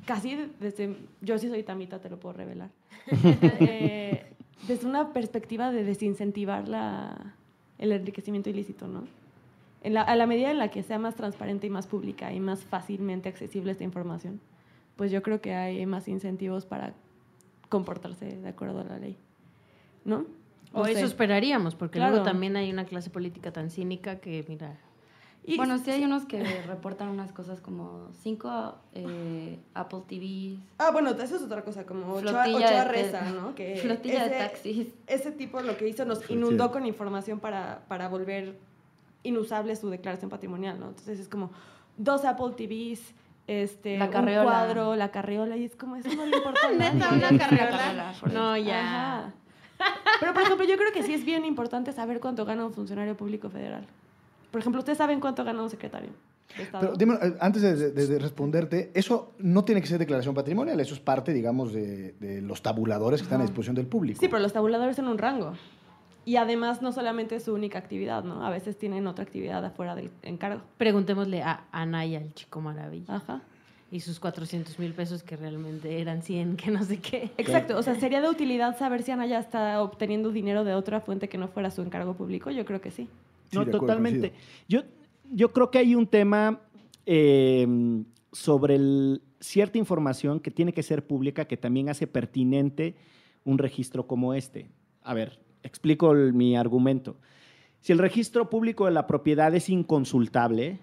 [0.07, 0.97] casi desde.
[1.21, 2.71] Yo sí soy tamita, te lo puedo revelar.
[3.61, 4.25] Eh,
[4.69, 7.35] desde una perspectiva de desincentivar la,
[7.79, 9.05] el enriquecimiento ilícito, ¿no?
[9.83, 12.41] En la- a la medida en la que sea más transparente y más pública y
[12.41, 14.39] más fácilmente accesible esta información,
[14.97, 16.93] pues yo creo que hay más incentivos para
[17.71, 19.17] comportarse de acuerdo a la ley.
[20.05, 20.27] ¿No?
[20.75, 22.11] O eso esperaríamos, porque Claro.
[22.17, 24.79] luego también hay una clase política tan cínica que, mira,
[25.45, 30.91] Y- bueno, sí hay unos que reportan unas cosas como cinco eh, Apple TVs, Ah,
[30.93, 33.55] bueno, eso es otra cosa, como Ochoa, Flotilla Ochoa de- Reza, ¿no?
[33.55, 34.89] Que flotilla de taxis.
[35.07, 38.59] Ese tipo lo que hizo nos inundó con información para, para volver
[39.23, 40.89] inusable su declaración patrimonial, ¿no?
[40.89, 41.51] Entonces es como
[41.97, 43.01] dos Apple TVs,
[43.51, 44.45] este, La un carriola.
[44.45, 46.95] cuadro, la carriola, y es como, eso no le importa a nadie.
[46.95, 47.71] Neta, una La carriola.
[47.71, 48.81] carriola, por No, ya.
[49.19, 49.33] Ajá.
[50.21, 53.17] Pero, por ejemplo, yo creo que sí es bien importante saber cuánto gana un funcionario
[53.17, 53.87] público federal.
[54.51, 56.11] Por ejemplo, ¿ustedes saben cuánto gana un secretario
[56.57, 56.81] de Estado?
[56.85, 60.79] Pero dime, eh, antes de, de- de responderte, eso no tiene que ser declaración patrimonial,
[60.81, 64.21] eso es parte, digamos, de, de los tabuladores que están a disposición del público.
[64.21, 65.55] Sí, pero los tabuladores son un rango.
[66.25, 68.45] Y además no solamente es su única actividad, ¿no?
[68.45, 70.63] A veces tienen otra actividad afuera del encargo.
[70.77, 73.17] preguntémosle a Anaya, el chico maravilla.
[73.17, 73.43] Ajá.
[73.93, 77.33] y sus 400 mil pesos que realmente eran 100, que no sé qué.
[77.39, 81.01] Exacto, o sea, ¿sería de utilidad saber si Ana ya está obteniendo dinero de otra
[81.01, 82.53] fuente que no fuera su encargo público?
[82.53, 83.09] Yo creo que sí.
[83.51, 84.33] Sí, No, acuerdo, totalmente.
[84.69, 84.83] Yo,
[85.33, 86.61] yo creo que hay un tema
[87.05, 87.67] eh,
[88.31, 92.95] sobre el- cierta información que tiene que ser pública que también hace pertinente
[93.45, 94.71] un registro como este.
[95.03, 97.17] A ver, explico mi argumento.
[97.81, 100.79] Si el registro público de la propiedad es inconsultable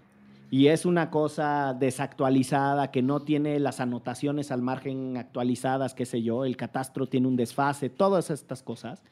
[0.49, 6.23] y es una cosa desactualizada, que no tiene las anotaciones al margen actualizadas, qué sé
[6.23, 9.03] yo, el catastro tiene un desfase, todas estas cosas,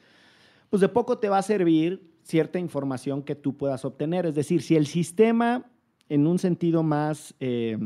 [0.70, 4.26] pues de poco te va a servir cierta información que tú puedas obtener.
[4.26, 5.66] Es decir, si el sistema
[6.10, 7.78] en un sentido más eh,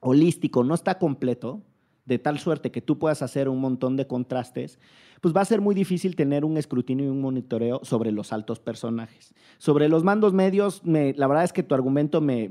[0.00, 1.62] holístico no está completo,
[2.08, 4.78] de tal suerte que tú puedas hacer un montón de contrastes,
[5.20, 8.58] pues va a ser muy difícil tener un escrutinio y un monitoreo sobre los altos
[8.60, 9.34] personajes.
[9.58, 12.48] Sobre los mandos medios, me- la verdad es que tu argumento me,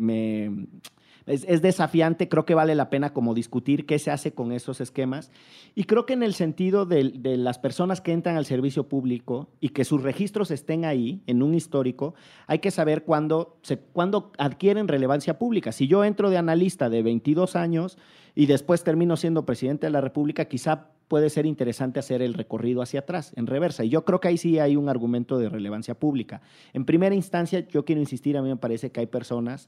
[1.25, 4.79] es, es desafiante, creo que vale la pena como discutir qué se hace con esos
[4.79, 5.29] esquemas.
[5.75, 9.49] Y creo que en el sentido de, de las personas que entran al servicio público
[9.59, 12.13] y que sus registros estén ahí, en un histórico,
[12.47, 15.71] hay que saber cuándo, se, cuándo adquieren relevancia pública.
[15.71, 17.97] Si yo entro de analista de 22 años
[18.37, 22.83] y después termino siendo presidente de la República, quizá puede ser interesante hacer el recorrido
[22.83, 23.83] hacia atrás, en reversa.
[23.83, 26.43] Y yo creo que ahí sí hay un argumento de relevancia pública.
[26.71, 29.67] En primera instancia, yo quiero insistir, a mí me parece que hay personas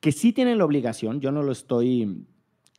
[0.00, 2.24] que sí tienen la obligación, yo no lo estoy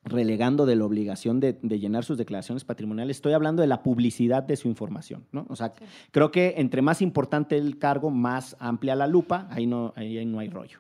[0.04, 4.42] relegando de la obligación de, de llenar sus declaraciones patrimoniales, estoy hablando de la publicidad
[4.42, 5.46] de su información, ¿no?
[5.50, 5.72] O sea,
[6.10, 10.40] creo que entre más importante el cargo, más amplia la lupa, ahí no, ahí no
[10.40, 10.80] hay rollo.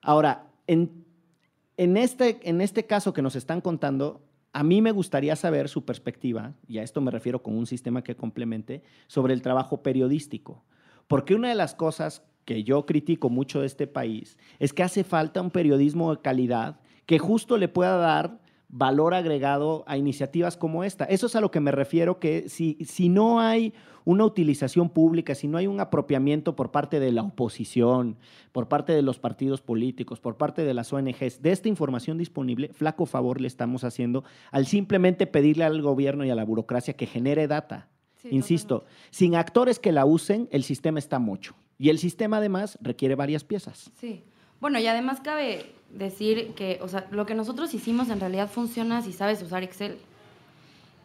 [0.00, 1.09] Ahora, en,
[1.80, 4.20] en, este, en este caso que nos están contando,
[4.52, 8.04] a mí me gustaría saber su perspectiva, y a esto me refiero con un sistema
[8.04, 10.62] que complemente, sobre el trabajo periodístico.
[11.08, 15.04] Porque una de las cosas que yo critico mucho de este país es que hace
[15.04, 18.39] falta un periodismo de calidad que justo le pueda dar
[18.72, 21.04] valor agregado a iniciativas como esta.
[21.04, 25.34] Eso es a lo que me refiero, que si, si no hay una utilización pública,
[25.34, 28.16] si no hay un apropiamiento por parte de la oposición,
[28.52, 32.68] por parte de los partidos políticos, por parte de las ONGs, de esta información disponible,
[32.72, 37.06] flaco favor le estamos haciendo al simplemente pedirle al gobierno y a la burocracia que
[37.06, 37.88] genere data.
[38.16, 41.54] Sí, Insisto, sin actores que la usen, el sistema está mucho.
[41.78, 43.90] Y el sistema además requiere varias piezas.
[43.96, 44.22] Sí.
[44.60, 49.02] Bueno, y además cabe decir que, o sea, lo que nosotros hicimos en realidad funciona
[49.02, 49.98] si sabes usar Excel.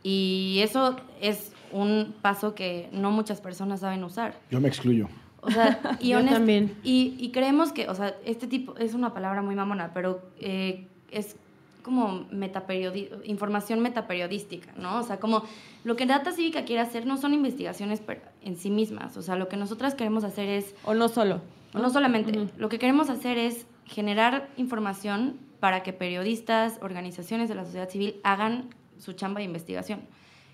[0.03, 4.35] Y eso es un paso que no muchas personas saben usar.
[4.51, 5.07] Yo me excluyo.
[5.41, 6.75] O sea, y Yo también.
[6.83, 10.87] Y, y creemos que, o sea, este tipo es una palabra muy mamona, pero eh,
[11.11, 11.35] es
[11.81, 14.99] como metaperiodi información metaperiodística, ¿no?
[14.99, 15.43] O sea, como
[15.83, 18.01] lo que Data Cívica quiere hacer no son investigaciones
[18.41, 19.17] en sí mismas.
[19.17, 21.41] O sea, lo que nosotras queremos hacer es O no solo.
[21.75, 22.49] o no solamente, Ujú.
[22.57, 28.19] lo que queremos hacer es generar información para que periodistas, organizaciones de la sociedad civil
[28.23, 28.69] hagan
[28.99, 30.01] su chamba de investigación.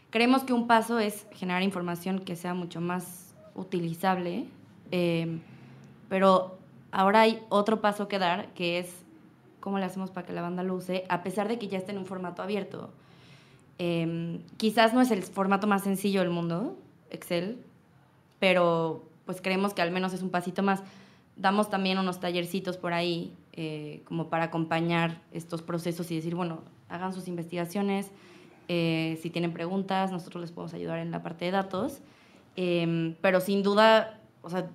[0.10, 4.46] Creemos que un paso es generar información que sea mucho más utilizable,
[4.92, 5.40] eh,
[6.10, 6.58] pero
[6.92, 8.94] ahora hay otro paso que dar, que es
[9.60, 11.92] cómo le hacemos para que la banda lo use, a pesar de que ya esté
[11.92, 12.92] en un formato abierto.
[13.80, 16.78] Eh, quizás no es el formato más sencillo del mundo,
[17.10, 17.58] Excel,
[18.40, 20.84] pero pues creemos que al menos es un pasito más.
[21.42, 26.60] Damos también unos tallercitos por ahí eh, como para acompañar estos procesos y decir, bueno,
[26.88, 28.12] hagan sus investigaciones,
[28.68, 32.02] eh, si tienen preguntas, nosotros les podemos ayudar en la parte de datos,
[32.58, 34.70] Eh, pero sin duda, o sea,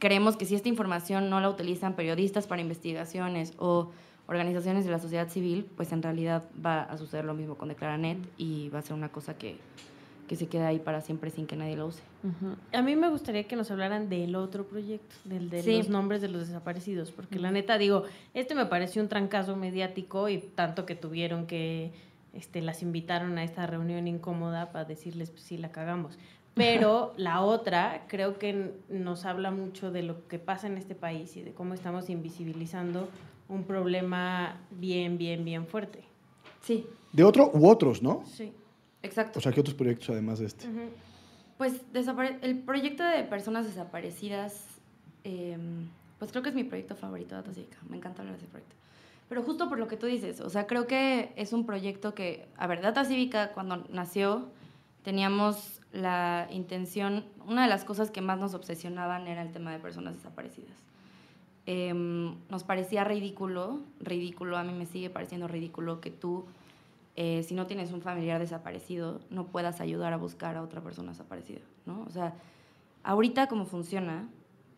[0.00, 3.92] creemos que si esta información no la utilizan periodistas para investigaciones o
[4.26, 8.18] organizaciones de la sociedad civil, pues en realidad va a suceder lo mismo con Declaranet
[8.36, 9.56] y va a ser una cosa que,
[10.30, 12.02] que se queda ahí para siempre sin que nadie lo use.
[12.72, 15.78] A mí me gustaría que nos hablaran del otro proyecto, del de Sí.
[15.78, 20.28] los nombres de los desaparecidos, porque la neta digo, este me pareció un trancazo mediático
[20.28, 21.90] y tanto que tuvieron que
[22.32, 26.16] este, las invitaron a esta reunión incómoda para decirles pues, sí la cagamos.
[26.54, 31.36] Pero la otra creo que nos habla mucho de lo que pasa en este país
[31.36, 33.08] y de cómo estamos invisibilizando
[33.48, 36.04] un problema bien, bien, bien fuerte.
[36.60, 38.22] Sí, De otro u otros, ¿no?
[38.26, 38.52] Sí.
[39.02, 39.38] Exacto.
[39.38, 40.66] O sea, ¿qué otros proyectos además de este?
[41.58, 44.64] Pues desapare- el proyecto de personas desaparecidas,
[45.24, 45.58] eh,
[46.18, 47.76] pues creo que es mi proyecto favorito de Data Cívica.
[47.88, 48.76] Me encanta hablar de ese proyecto.
[49.28, 52.48] Pero justo por lo que tú dices, o sea, creo que es un proyecto que,
[52.56, 54.48] a ver, Data Cívica cuando nació
[55.04, 59.78] teníamos la intención, una de las cosas que más nos obsesionaban era el tema de
[59.78, 60.76] personas desaparecidas.
[61.66, 66.46] Em, nos parecía ridículo, ridículo, a mí me sigue pareciendo ridículo que tú
[67.22, 71.10] eh, si no tienes un familiar desaparecido, no puedas ayudar a buscar a otra persona
[71.12, 72.02] desaparecida, ¿no?
[72.06, 72.32] O sea,
[73.02, 74.26] ahorita como funciona,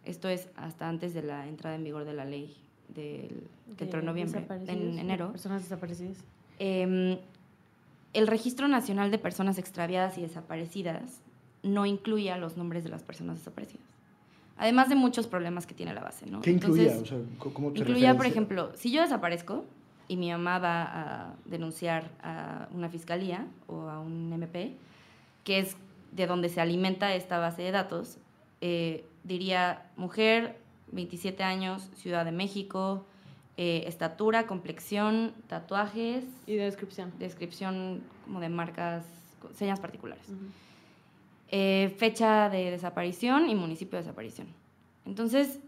[0.05, 2.57] esto es hasta antes de la entrada en vigor de la ley
[2.89, 6.17] del, que entró en De noviembre, en enero, Personas desaparecidas.
[6.59, 7.19] em,
[8.13, 11.21] el Registro Nacional de Personas Extraviadas y Desaparecidas
[11.63, 13.87] no incluye a los nombres de las personas desaparecidas.
[14.59, 16.41] Además de muchos problemas que tiene la base, ¿no?
[16.41, 16.93] ¿Qué incluía?
[16.95, 18.29] Entonces, o sea, ¿cómo- ¿cómo se Incluía, por referencia?
[18.31, 19.65] ejemplo, si yo desaparezco
[20.13, 24.77] y mi mamá va a denunciar a una fiscalía o a un MP,
[25.43, 25.75] que es
[26.11, 28.19] de donde se alimenta esta base de datos,
[28.61, 30.59] eh, diría mujer,
[30.89, 33.07] 27 años, Ciudad de México,
[33.57, 37.11] eh, estatura, complexión, tatuajes, Y de descripción.
[37.19, 39.07] descripción como de marcas,
[39.55, 40.27] señas particulares.
[41.49, 44.49] Eh, fecha de desaparición y municipio de desaparición.
[45.07, 45.59] Entonces,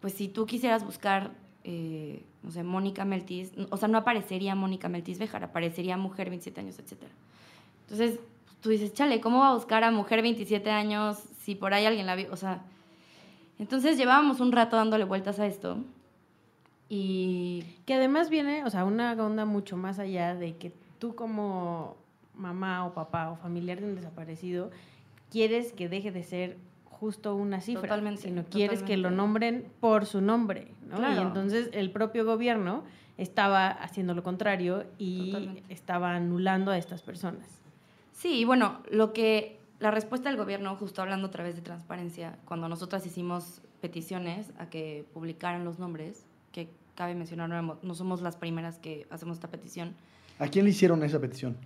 [0.00, 1.30] pues si tú quisieras buscar,
[1.64, 6.60] eh, no sé, Mónica Meltis, o sea, no aparecería Mónica Meltis Bejar, aparecería mujer 27
[6.60, 7.02] años, etc.
[7.82, 8.20] Entonces,
[8.60, 12.06] tú dices, chale, ¿cómo va a buscar a mujer 27 años si por ahí alguien
[12.06, 12.32] la vio?
[12.32, 12.62] O sea,
[13.58, 15.78] entonces llevábamos un rato dándole vueltas a esto
[16.92, 21.96] y Que además viene, o sea, una onda mucho más allá de que tú como
[22.34, 24.70] mamá o papá o familiar de un desaparecido
[25.30, 30.04] quieres que deje de ser justo una cifra, Totalmente, sino quieres que lo nombren por
[30.04, 30.96] su nombre, ¿no?
[30.96, 31.22] Y Claro.
[31.22, 32.84] entonces el propio gobierno
[33.16, 35.62] estaba haciendo lo contrario y Totalmente.
[35.74, 37.46] estaba anulando a estas personas.
[38.12, 42.38] Sí, y bueno, lo que la respuesta del gobierno, justo hablando a través de transparencia,
[42.44, 48.36] cuando nosotras hicimos peticiones a que publicaran los nombres, que cabe mencionar, no, somos las
[48.36, 49.94] primeras que hacemos esta petición.
[50.38, 51.56] ¿A quién le hicieron esa petición?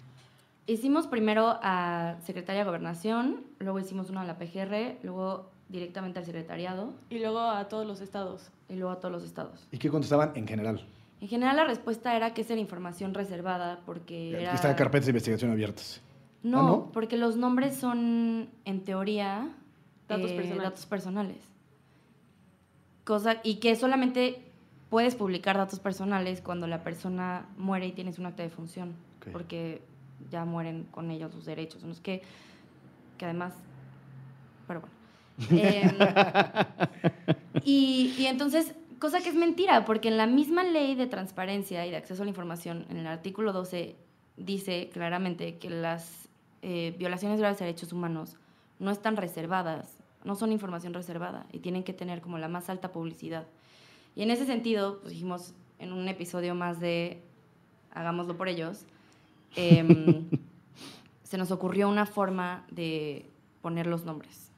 [0.67, 6.25] Hicimos primero a Secretaría de Gobernación, luego hicimos uno a la PGR, luego directamente al
[6.27, 8.51] secretariado Y luego a todos los estados.
[8.69, 9.67] y luego a todos los estados.
[9.73, 10.87] ¿Y qué contestaban en general?
[11.21, 14.55] En general la respuesta era que esa era información reservada porque era...
[14.77, 16.01] Carpetas de investigación abiertas.
[16.43, 16.93] No, ¿Ah, no?
[16.93, 19.49] porque los nombres son, en teoría,
[20.09, 20.63] Datos eh, personales.
[20.63, 21.39] datos personales.
[23.05, 24.43] Cosa, y que solamente
[24.91, 28.95] puedes publicar datos personales cuando la persona muere y tienes un acta de función,
[29.33, 29.83] porque
[30.31, 31.83] ya mueren con ellos sus derechos.
[31.85, 32.23] No es que,
[33.19, 33.55] que además,
[34.67, 34.95] pero bueno.
[35.51, 35.91] Em,
[37.65, 41.91] y, y entonces, cosa que es mentira, porque en la misma ley de transparencia y
[41.91, 43.97] de acceso a la información, en el artículo 12,
[44.37, 46.29] dice claramente que las
[46.63, 48.37] eh, violaciones graves de derechos humanos
[48.79, 52.93] no están reservadas, no son información reservada y tienen que tener como la más alta
[52.93, 53.47] publicidad.
[54.17, 57.21] Y en ese sentido, pues dijimos en un episodio más de
[57.93, 58.87] Hagámoslo por ellos,
[59.55, 60.29] em,
[61.23, 63.31] se nos ocurrió una forma de
[63.63, 64.51] poner los nombres.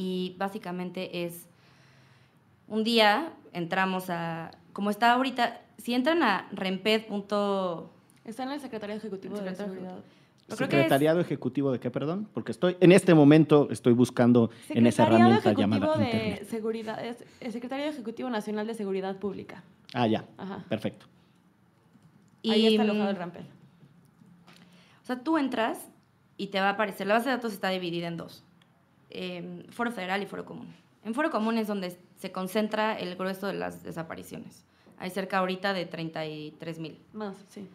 [0.00, 1.48] Y básicamente es,
[2.68, 7.06] un día entramos a, como está ahorita, si entran a remped.
[7.06, 7.90] punto-
[8.24, 10.04] Está en el Secretario Ejecutivo El de Secretario Seguridad.
[10.48, 12.28] Yo creo que es- Secretariado Ejecutivo de qué, perdón?
[12.32, 16.48] Porque estoy, en este momento estoy buscando en esa Secretariado herramienta Ejecutivo llamada de Internet.
[16.48, 19.64] Seguridad, es el Secretario Ejecutivo Nacional de Seguridad Pública.
[19.94, 20.24] Ah, ya.
[20.36, 20.64] Ajá.
[20.68, 21.06] Perfecto.
[22.48, 23.46] Ahí está mm, alojado el Rampel.
[25.02, 25.88] O sea, tú entras
[26.36, 28.44] y te va a aparecer, la base de datos está dividida en dos,
[29.10, 30.74] eh, foro federal y foro común.
[31.04, 34.64] En foro común es donde se concentra el grueso de las desapariciones.
[34.98, 36.98] Hay cerca ahorita de 33 mil.
[37.12, 37.66] Más, sí.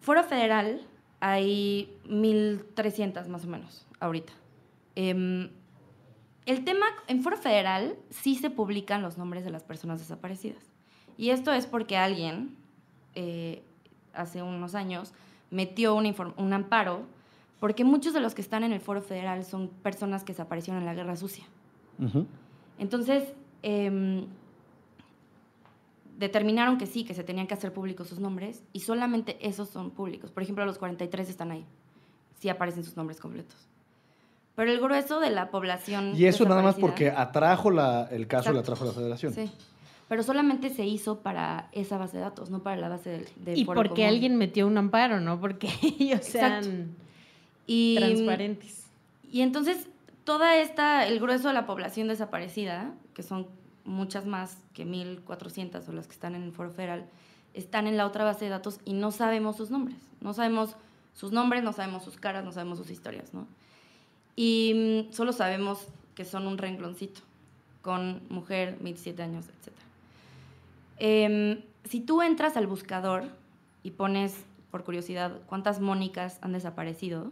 [0.00, 0.80] Foro federal
[1.20, 4.32] hay 1.300 más o menos ahorita.
[4.96, 5.50] Em,
[6.46, 10.62] el tema, en Foro Federal sí se publican los nombres de las personas desaparecidas.
[11.16, 12.56] Y esto es porque alguien,
[13.14, 13.62] eh,
[14.14, 15.12] hace unos años,
[15.50, 17.02] metió un, amparo,
[17.60, 20.86] porque muchos de los que están en el Foro Federal son personas que desaparecieron en
[20.86, 21.44] la Guerra Sucia.
[22.78, 23.24] Entonces,
[23.62, 24.24] em,
[26.18, 29.90] determinaron que sí, que se tenían que hacer públicos sus nombres y solamente esos son
[29.90, 30.30] públicos.
[30.30, 31.64] Por ejemplo, los 43 están ahí.
[32.38, 33.68] Sí aparecen sus nombres completos.
[34.54, 36.12] Pero el grueso de la población...
[36.16, 38.72] Y eso nada más porque atrajo la, el caso, la Exacto.
[38.74, 39.32] trajo la federación.
[39.32, 39.50] Sí.
[40.08, 43.58] Pero solamente se hizo para esa base de datos, no para la base del, del
[43.58, 44.08] Y foro porque común.
[44.08, 45.40] alguien metió un amparo, ¿no?
[45.40, 46.64] Porque ellos Exacto.
[46.64, 46.96] sean
[47.72, 48.86] Y- transparentes.
[49.30, 49.86] Y entonces,
[50.24, 53.46] toda esta, el grueso de la población desaparecida, que son
[53.84, 57.06] muchas más que 1.400 o las que están en el foro federal,
[57.54, 59.98] están en la otra base de datos y no sabemos sus nombres.
[60.20, 60.74] No sabemos
[61.14, 63.46] sus nombres, no sabemos sus caras, no sabemos sus historias, ¿no?
[64.34, 67.20] Y mm, solo sabemos que son un rengloncito,
[67.82, 69.72] con mujer, 27 años, etc.
[70.98, 73.24] Em, si tú entras al buscador
[73.84, 74.34] y pones,
[74.72, 77.30] por curiosidad, cuántas Mónicas han desaparecido,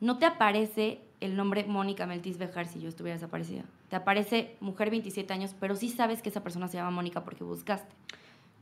[0.00, 3.64] no te aparece el nombre Mónica Meltis Bejar si yo estuviera desaparecida.
[3.88, 7.44] Te aparece mujer 27 años, pero sí sabes que esa persona se llama Mónica porque
[7.44, 7.94] buscaste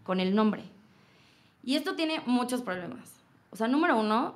[0.04, 0.62] con el nombre.
[1.64, 3.14] Y esto tiene muchos problemas.
[3.50, 4.34] O sea, número uno,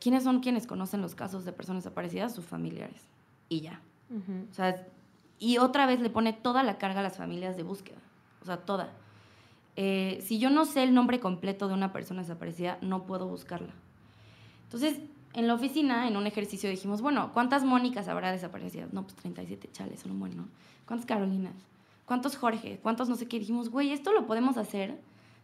[0.00, 2.34] ¿quiénes son quienes conocen los casos de personas desaparecidas?
[2.34, 3.02] Sus familiares.
[3.48, 3.80] Y ya.
[4.50, 4.86] O sea,
[5.38, 7.98] y otra vez le pone toda la carga a las familias de búsqueda.
[8.40, 8.90] O sea, toda.
[9.76, 13.72] eh, si yo no sé el nombre completo de una persona desaparecida, no puedo buscarla.
[14.64, 15.00] Entonces,
[15.36, 18.94] en la oficina, en un ejercicio, dijimos, bueno, ¿cuántas Mónicas habrá desaparecidas?
[18.94, 20.48] No, pues 37 chales, son un buen, ¿no?
[20.86, 21.54] ¿Cuántas Carolinas?
[22.06, 22.78] ¿Cuántos Jorge?
[22.82, 23.38] ¿Cuántos no sé qué?
[23.38, 24.98] Dijimos, güey, esto lo podemos hacer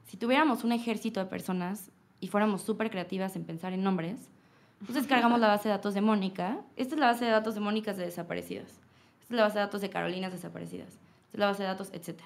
[0.07, 1.91] si tuviéramos un ejército de personas
[2.21, 4.31] y fuéramos súper creativas en pensar en nombres.
[4.79, 6.59] Pues descargamos la base de datos de Mónica.
[6.77, 8.71] Esta es la base de datos de Mónicas de desaparecidas.
[9.21, 10.89] Esta es la base de datos de Carolinas desaparecidas.
[10.89, 12.19] Esta es la base de datos, etc.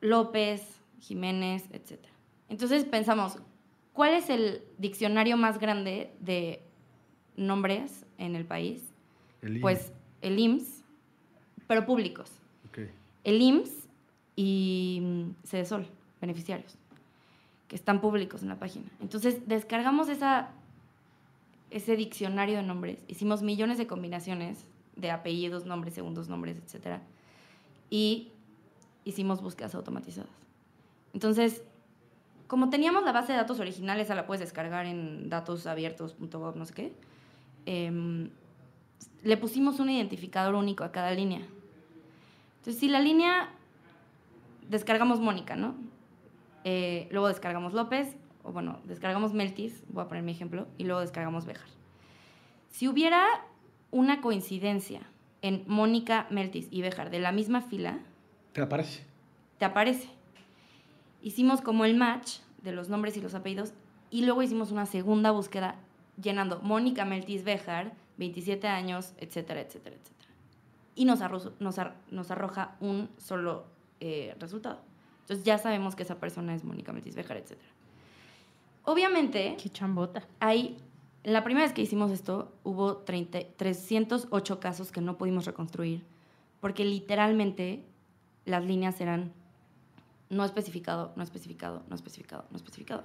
[0.00, 1.98] López, Jiménez, etc.
[2.48, 3.38] Entonces pensamos,
[3.96, 6.60] ¿cuál es el diccionario más grande de
[7.36, 8.84] nombres en el país?
[9.40, 9.90] El Pues
[10.20, 10.84] el IMSS,
[11.66, 12.30] pero públicos.
[13.24, 13.88] El IMSS
[14.36, 15.88] y mm, Cedesol,
[16.20, 16.76] beneficiarios,
[17.66, 18.84] que están públicos en la página.
[19.00, 20.50] Entonces descargamos esa,
[21.70, 27.00] ese diccionario de nombres, hicimos millones de combinaciones de apellidos, nombres, segundos nombres, etc.
[27.90, 28.30] Y
[29.04, 30.30] hicimos búsquedas automatizadas.
[31.14, 31.62] Entonces,
[32.46, 36.74] como teníamos la base de datos original, esa la puedes descargar en datosabiertos.gov, no sé
[36.74, 36.92] qué,
[37.66, 38.30] em,
[39.22, 41.40] le pusimos un identificador único a cada línea.
[42.58, 43.50] Entonces, si la línea,
[44.68, 45.74] descargamos Mónica, ¿no?
[46.64, 51.00] Eh, luego descargamos López, o bueno, descargamos Meltis, voy a poner mi ejemplo, y luego
[51.00, 51.68] descargamos Bejar.
[52.70, 53.24] Si hubiera
[53.90, 55.00] una coincidencia
[55.42, 57.98] en Mónica, Meltis y Bejar de la misma fila,
[58.52, 59.04] ¿Te aparece?
[59.58, 60.08] te aparece.
[61.22, 63.72] Hicimos como el match de los nombres y los apellidos
[64.10, 65.76] y luego hicimos una segunda búsqueda
[66.20, 70.30] llenando Mónica Meltis Bejar, 27 años, etcétera, etcétera, etcétera.
[70.94, 73.66] Y nos, arroja, nos, ar- nos arroja un solo
[74.00, 74.80] eh, resultado.
[75.22, 77.68] Entonces ya sabemos que esa persona es Mónica Meltis Bejar, etcétera.
[78.84, 80.22] Obviamente, Qué chambota.
[80.40, 80.76] hay,
[81.24, 86.04] la primera vez que hicimos esto, hubo 30 308 casos que no pudimos reconstruir,
[86.60, 87.84] porque literalmente
[88.44, 89.32] las líneas eran
[90.30, 93.04] no especificado, no especificado, no especificado, no especificado.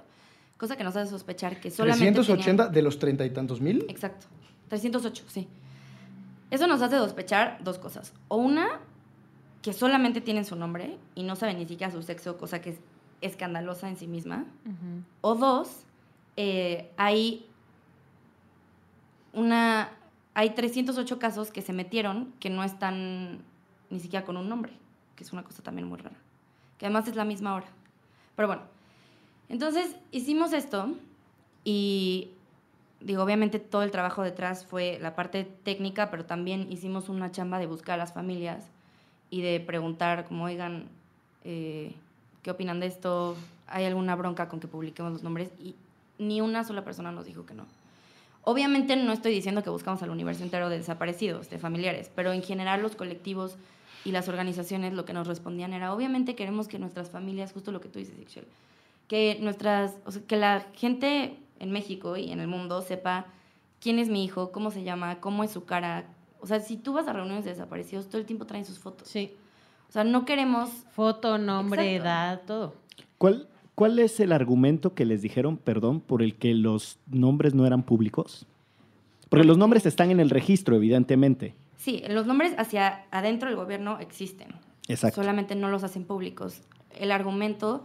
[0.56, 2.04] Cosa que nos hace sospechar que solamente.
[2.12, 3.84] 380 tenían- de los treinta y tantos mil.
[3.88, 4.26] Exacto.
[4.68, 5.48] 308, sí.
[6.50, 8.12] Eso nos hace sospechar dos cosas.
[8.28, 8.80] O una,
[9.62, 12.76] que solamente tienen su nombre y no saben ni siquiera su sexo, cosa que es
[13.20, 14.44] escandalosa en sí misma.
[15.20, 15.84] O dos,
[16.36, 17.46] eh, hay
[19.32, 19.90] una.
[20.34, 23.42] Hay 308 casos que se metieron que no están
[23.90, 24.72] ni siquiera con un nombre,
[25.14, 26.16] que es una cosa también muy rara.
[26.82, 27.68] Que además es la misma hora.
[28.34, 28.62] Pero bueno,
[29.48, 30.88] entonces hicimos esto
[31.62, 32.30] y
[32.98, 37.60] digo, obviamente todo el trabajo detrás fue la parte técnica, pero también hicimos una chamba
[37.60, 38.64] de buscar a las familias
[39.30, 40.88] y de preguntar, como, oigan,
[41.44, 41.94] eh,
[42.42, 43.36] ¿qué opinan de esto?
[43.68, 45.50] ¿Hay alguna bronca con que publiquemos los nombres?
[45.60, 45.76] Y
[46.18, 47.64] ni una sola persona nos dijo que no.
[48.42, 52.42] Obviamente no estoy diciendo que buscamos al universo entero de desaparecidos, de familiares, pero en
[52.42, 53.56] general los colectivos
[54.04, 57.80] y las organizaciones lo que nos respondían era, obviamente queremos que nuestras familias, justo lo
[57.80, 58.46] que tú dices, Ixchel,
[59.08, 63.26] que nuestras, o sea, que la gente en México y en el mundo sepa
[63.80, 66.06] quién es mi hijo, cómo se llama, cómo es su cara.
[66.40, 69.08] O sea, si tú vas a reuniones de desaparecidos, todo el tiempo traen sus fotos.
[69.08, 69.32] Sí.
[69.88, 72.08] O sea, no queremos Foto, nombre, Exacto.
[72.08, 72.74] edad, todo.
[73.18, 77.66] ¿Cuál, ¿Cuál es el argumento que les dijeron, perdón, por el que los nombres no
[77.66, 78.46] eran públicos?
[79.28, 81.54] Porque los nombres están en el registro, evidentemente.
[81.82, 84.54] Sí, los nombres hacia adentro del gobierno existen.
[84.86, 85.20] Exacto.
[85.20, 86.62] Solamente no los hacen públicos.
[86.94, 87.84] El argumento,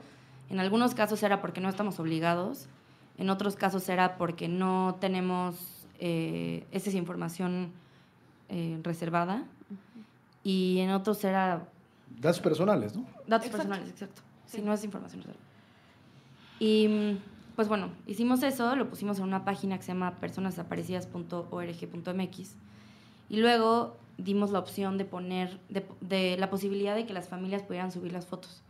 [0.52, 2.68] en algunos casos era porque no estamos obligados,
[3.18, 7.72] en otros casos era porque no tenemos, eh, esa es información
[8.50, 9.46] eh, reservada,
[10.44, 11.68] y en otros era
[12.20, 13.02] Datos personales, ¿no?
[13.26, 13.68] Datos Exacto.
[13.68, 14.22] personales, exacto.
[14.46, 15.38] Sí, no es información real.
[16.60, 17.18] Y
[17.56, 22.67] pues bueno, hicimos eso, lo pusimos en una página que se llama personasdesaparecidas.org.mx
[23.30, 27.92] y luego dimos la opción de poner, de, la posibilidad de que las familias pudieran
[27.92, 28.62] subir las fotos.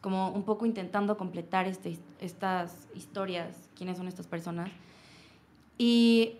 [0.00, 4.70] Como un poco intentando completar este, estas historias, quiénes son estas personas.
[5.78, 6.36] Y,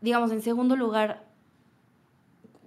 [0.00, 1.24] digamos, en segundo lugar,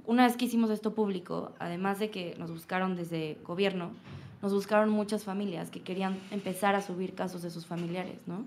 [0.05, 3.91] una vez que hicimos esto público, además de que nos buscaron desde gobierno,
[4.41, 8.45] nos buscaron muchas familias que querían empezar a subir casos de sus familiares, ¿no?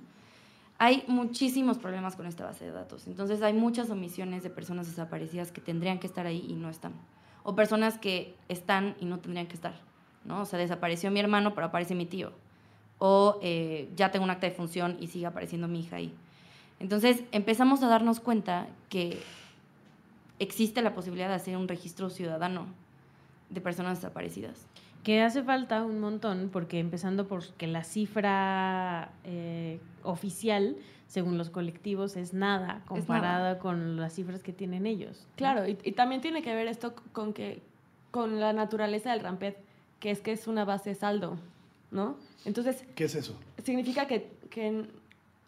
[0.82, 3.06] Hay muchísimos problemas con esta base de datos.
[3.06, 6.94] Entonces hay muchas omisiones de personas desaparecidas que tendrían que estar ahí y no están.
[7.42, 9.74] O personas que están y no tendrían que estar,
[10.24, 10.40] ¿no?
[10.40, 12.32] O sea, desapareció mi hermano, pero aparece mi tío.
[12.98, 16.14] O eh, ya tengo un acta de función y sigue apareciendo mi hija ahí.
[16.78, 19.20] Entonces empezamos a darnos cuenta que
[20.38, 22.64] existe la posibilidad de hacer un registro ciudadano
[23.50, 24.66] de personas desaparecidas.
[25.04, 29.10] Que hace falta un montón, porque empezando por que la cifra
[30.10, 35.26] oficial, según los colectivos, es nada comparada con las cifras que tienen ellos.
[35.36, 37.62] Claro, y, y también tiene que ver esto con que
[38.10, 39.54] con la naturaleza del ramped.
[40.00, 41.36] que es que es una base saldo,
[41.90, 42.16] ¿no?
[42.44, 43.34] Entonces, ¿Qué es eso?
[43.64, 44.86] significa que, que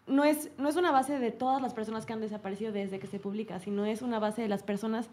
[0.05, 3.07] no, es, no es una base de todas las personas que han desaparecido desde que
[3.07, 5.09] se publica, sino es una base de las personas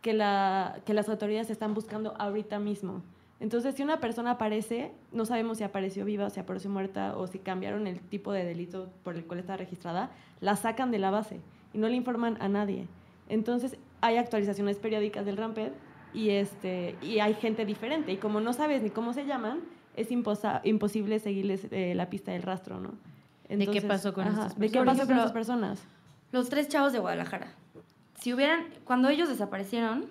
[0.00, 3.02] que, la, que las autoridades están buscando ahorita mismo.
[3.44, 7.38] Entonces, si una persona aparece, no sabemos si apareció viva, si apareció muerta o si
[7.38, 10.08] cambiaron el tipo de delito por el cual está registrada,
[10.40, 11.40] la sacan de la base
[11.74, 12.88] y no le informan a nadie.
[13.28, 15.72] Entonces, hay actualizaciones periódicas del RAMPED
[16.14, 18.12] y, este, y hay gente diferente.
[18.12, 19.60] Y como no sabes ni cómo se llaman,
[19.94, 22.92] es imposa- imposible seguirles eh, la pista del rastro, ¿no?
[23.50, 24.96] ¿De qué pasó con ajá, estas ¿De qué personas?
[24.96, 25.82] pasó con estas personas?
[26.32, 27.48] Los tres chavos de Guadalajara.
[28.20, 30.06] Si hubieran, cuando ellos desaparecieron,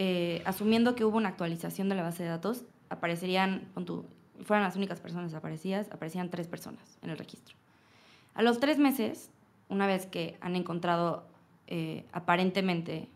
[0.00, 3.66] eh, asumiendo que hubo una actualización de la base de datos, aparecerían,
[4.44, 7.56] fueran las únicas personas desaparecidas, aparecían tres personas en el registro.
[8.34, 9.32] A los tres meses,
[9.68, 11.26] una vez que han encontrado
[11.66, 13.08] eh, aparentemente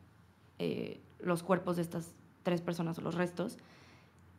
[0.58, 2.10] eh, los cuerpos de estas
[2.42, 3.58] tres personas o los restos,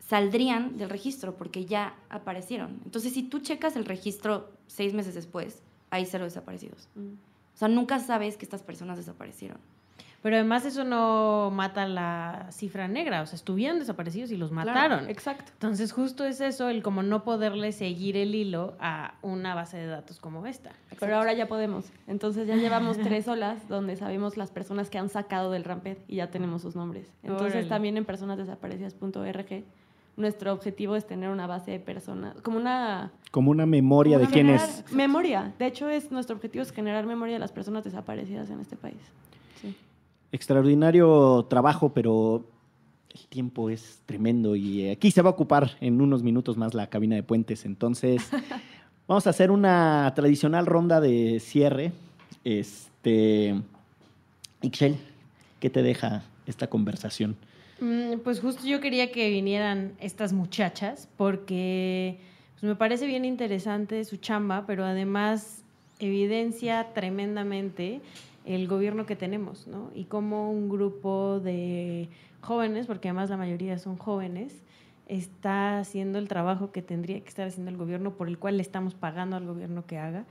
[0.05, 2.81] saldrían del registro porque ya aparecieron.
[2.83, 6.89] Entonces, si tú checas el registro seis meses después, hay cero desaparecidos.
[6.95, 7.13] Mm.
[7.53, 9.59] O sea, nunca sabes que estas personas desaparecieron.
[10.23, 14.71] Pero además eso no mata la cifra negra, o sea, estuvieron desaparecidos y los Claro,
[14.71, 15.09] mataron.
[15.09, 15.51] exacto.
[15.51, 19.87] Entonces justo es eso, el como no poderle seguir el hilo a una base de
[19.87, 20.71] datos como esta.
[20.97, 21.91] Pero ahora ya podemos.
[22.07, 26.15] Entonces ya llevamos tres olas donde sabemos las personas que han sacado del Ramped y
[26.15, 27.05] ya tenemos sus nombres.
[27.21, 27.67] Entonces Órale.
[27.69, 29.63] también en personasdesaparecidas.org
[30.15, 33.11] nuestro objetivo es tener una base de personas, como una...
[33.31, 34.85] Como una memoria de quién es.
[34.91, 35.53] Memoria.
[35.57, 39.01] De hecho, es nuestro objetivo es generar memoria de las personas desaparecidas en este país.
[40.33, 42.43] Extraordinario trabajo, pero
[43.13, 46.87] el tiempo es tremendo y aquí se va a ocupar en unos minutos más la
[46.87, 47.65] cabina de puentes.
[47.65, 48.29] Entonces,
[49.07, 51.91] vamos a hacer una tradicional ronda de cierre.
[52.43, 53.53] Este,
[54.63, 54.97] Ixchel,
[55.59, 57.35] ¿qué te deja esta conversación?
[57.79, 62.17] Mm, Pues justo yo quería que vinieran estas muchachas porque
[62.55, 65.61] pues, me parece bien interesante su chamba, pero además
[65.99, 68.01] evidencia tremendamente
[68.45, 69.91] el gobierno que tenemos, ¿no?
[69.93, 72.09] Y cómo un grupo de
[72.41, 74.63] jóvenes, porque además la mayoría son jóvenes,
[75.07, 78.63] está haciendo el trabajo que tendría que estar haciendo el gobierno, por el cual le
[78.63, 80.25] estamos pagando al gobierno que haga.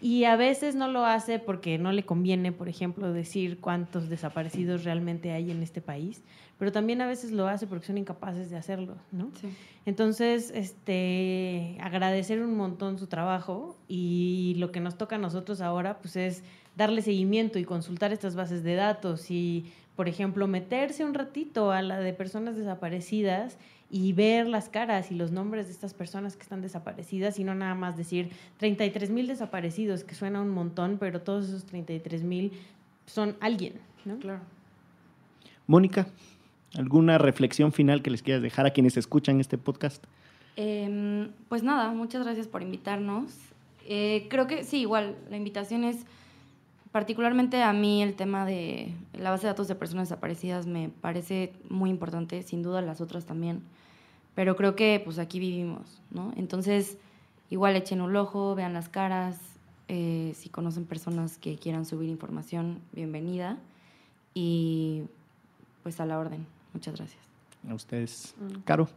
[0.00, 4.82] Y a veces no lo hace porque no le conviene, por ejemplo, decir cuántos desaparecidos
[4.82, 6.24] realmente hay en este país,
[6.58, 9.30] pero también a veces lo hace porque son incapaces de hacerlo, ¿no?
[9.86, 16.00] Entonces, este, agradecer un montón su trabajo y lo que nos toca a nosotros ahora,
[16.00, 16.42] pues es
[16.76, 21.82] darle seguimiento y consultar estas bases de datos y, por ejemplo, meterse un ratito a
[21.82, 23.58] la de personas desaparecidas
[23.90, 27.54] y ver las caras y los nombres de estas personas que están desaparecidas y no
[27.54, 32.52] nada más decir 33 mil desaparecidos, que suena un montón, pero todos esos 33 mil
[33.04, 33.74] son alguien,
[34.06, 34.18] ¿no?
[34.18, 34.40] Claro.
[35.66, 36.06] Mónica,
[36.74, 40.04] ¿alguna reflexión final que les quieras dejar a quienes escuchan este podcast?
[40.56, 43.36] Em, pues nada, muchas gracias por invitarnos.
[43.86, 46.04] Eh, creo que sí, igual, la invitación es,
[46.92, 51.52] particularmente a mí el tema de la base de datos de personas desaparecidas me parece
[51.68, 53.62] muy importante, sin duda las otras también,
[54.34, 56.32] pero creo que pues aquí vivimos, ¿no?
[56.36, 56.98] Entonces,
[57.50, 59.38] igual echen un ojo, vean las caras,
[59.88, 63.58] eh, si conocen personas que quieran subir información, bienvenida,
[64.34, 65.02] y
[65.82, 66.46] pues a la orden.
[66.72, 67.22] Muchas gracias.
[67.68, 68.34] A ustedes.
[68.38, 68.60] Mm.
[68.64, 68.88] Caro.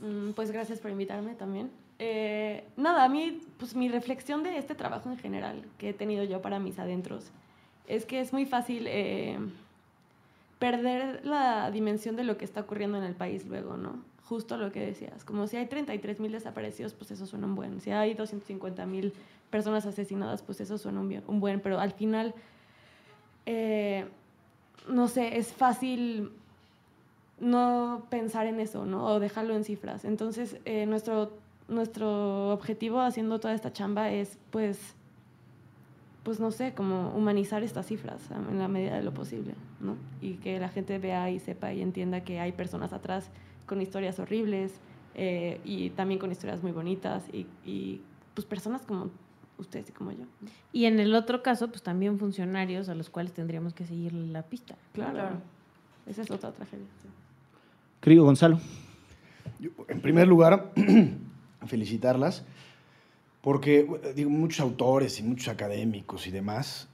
[0.00, 1.70] Mm, Pues gracias por invitarme también.
[1.98, 6.24] Eh, nada, a mí, pues mi reflexión de este trabajo en general que he tenido
[6.24, 7.32] yo para mis adentros
[7.88, 9.38] es que es muy fácil eh,
[10.58, 14.02] perder la dimensión de lo que está ocurriendo en el país luego, ¿no?
[14.28, 17.80] Justo lo que decías, como si hay 33 mil desaparecidos, pues eso suena un buen.
[17.80, 19.14] Si hay 250 mil
[19.50, 21.60] personas asesinadas, pues eso suena un, buen.
[21.60, 22.34] Pero al final,
[23.46, 24.06] eh,
[24.86, 26.30] no sé, es fácil
[27.40, 29.06] no pensar en eso, ¿no?
[29.06, 30.04] O dejarlo en cifras.
[30.04, 31.32] Entonces, eh, nuestro,
[31.68, 34.94] nuestro objetivo haciendo toda esta chamba es, pues,
[36.22, 39.96] pues no sé, como humanizar estas cifras en la medida de lo posible, ¿no?
[40.20, 43.30] Y que la gente vea y sepa y entienda que hay personas atrás
[43.66, 44.80] con historias horribles
[45.14, 48.00] eh, y también con historias muy bonitas y, y,
[48.34, 49.10] pues personas como
[49.58, 50.24] ustedes y como yo.
[50.72, 54.42] Y en el otro caso, pues también funcionarios a los cuales tendríamos que seguir la
[54.42, 54.76] pista.
[54.92, 55.12] Claro.
[55.12, 55.36] Claro.
[56.06, 56.86] Esa es otra tragedia.
[57.02, 57.08] sí.
[58.00, 58.60] Querido Gonzalo.
[59.58, 60.72] Yo, en primer lugar,
[61.66, 62.44] felicitarlas,
[63.40, 66.88] porque eh, digo, muchos autores y muchos académicos y demás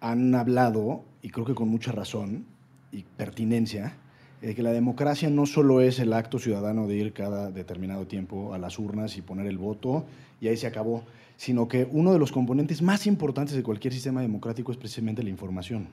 [0.00, 2.44] han hablado, y creo que con mucha razón
[2.92, 3.96] y pertinencia,
[4.40, 8.52] de que la democracia no solo es el acto ciudadano de ir cada determinado tiempo
[8.52, 10.04] a las urnas y poner el voto
[10.40, 11.04] y ahí se acabó,
[11.38, 15.30] sino que uno de los componentes más importantes de cualquier sistema democrático es precisamente la
[15.30, 15.88] información.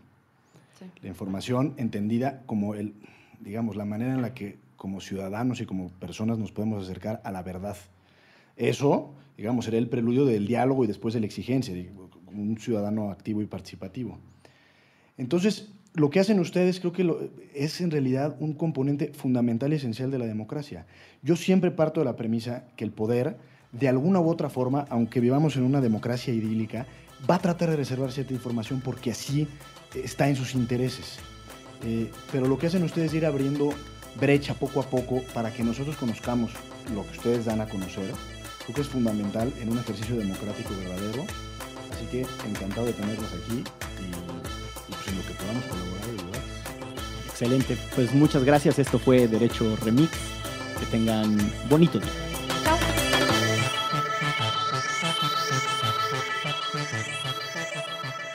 [0.78, 0.86] Sí.
[1.02, 2.94] La información entendida como el,
[3.40, 7.32] digamos, la manera en la que como ciudadanos y como personas nos podemos acercar a
[7.32, 7.78] la verdad.
[8.62, 11.92] Eso, digamos, será el preludio del diálogo y después de la exigencia, de
[12.28, 14.20] un ciudadano activo y participativo.
[15.18, 20.12] Entonces, lo que hacen ustedes creo que es en realidad un componente fundamental y esencial
[20.12, 20.86] de la democracia.
[21.24, 23.36] Yo siempre parto de la premisa que el poder,
[23.72, 26.86] de alguna u otra forma, aunque vivamos en una democracia idílica,
[27.28, 29.48] va a tratar de reservar cierta información porque así
[29.96, 31.18] eh, está en sus intereses.
[31.84, 33.72] Eh, pero lo que hacen ustedes es ir abriendo
[34.20, 36.52] brecha poco a poco para que nosotros conozcamos
[36.94, 38.14] lo que ustedes dan a conocer.
[38.64, 41.26] Creo que es fundamental en un ejercicio democrático verdadero.
[41.94, 43.64] Así que encantado de tenerlos aquí
[44.00, 46.42] y, y pues en lo que podamos colaborar y ayudar.
[47.30, 47.78] Excelente.
[47.96, 48.80] Pues muchas gracias.
[48.80, 50.12] Esto fue Derecho Remix.
[50.80, 51.38] Que tengan
[51.70, 52.10] bonito día.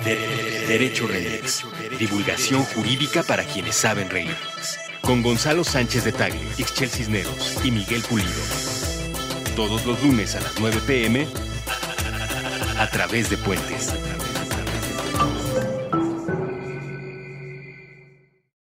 [0.04, 1.64] De- Derecho Remix.
[1.98, 4.36] Divulgación jurídica para quienes saben reír.
[5.00, 8.30] Con Gonzalo Sánchez de Tagle, Ixchel Cisneros y Miguel Pulido.
[9.56, 11.26] Todos los lunes a las 9 pm
[12.78, 13.94] a través de Puentes.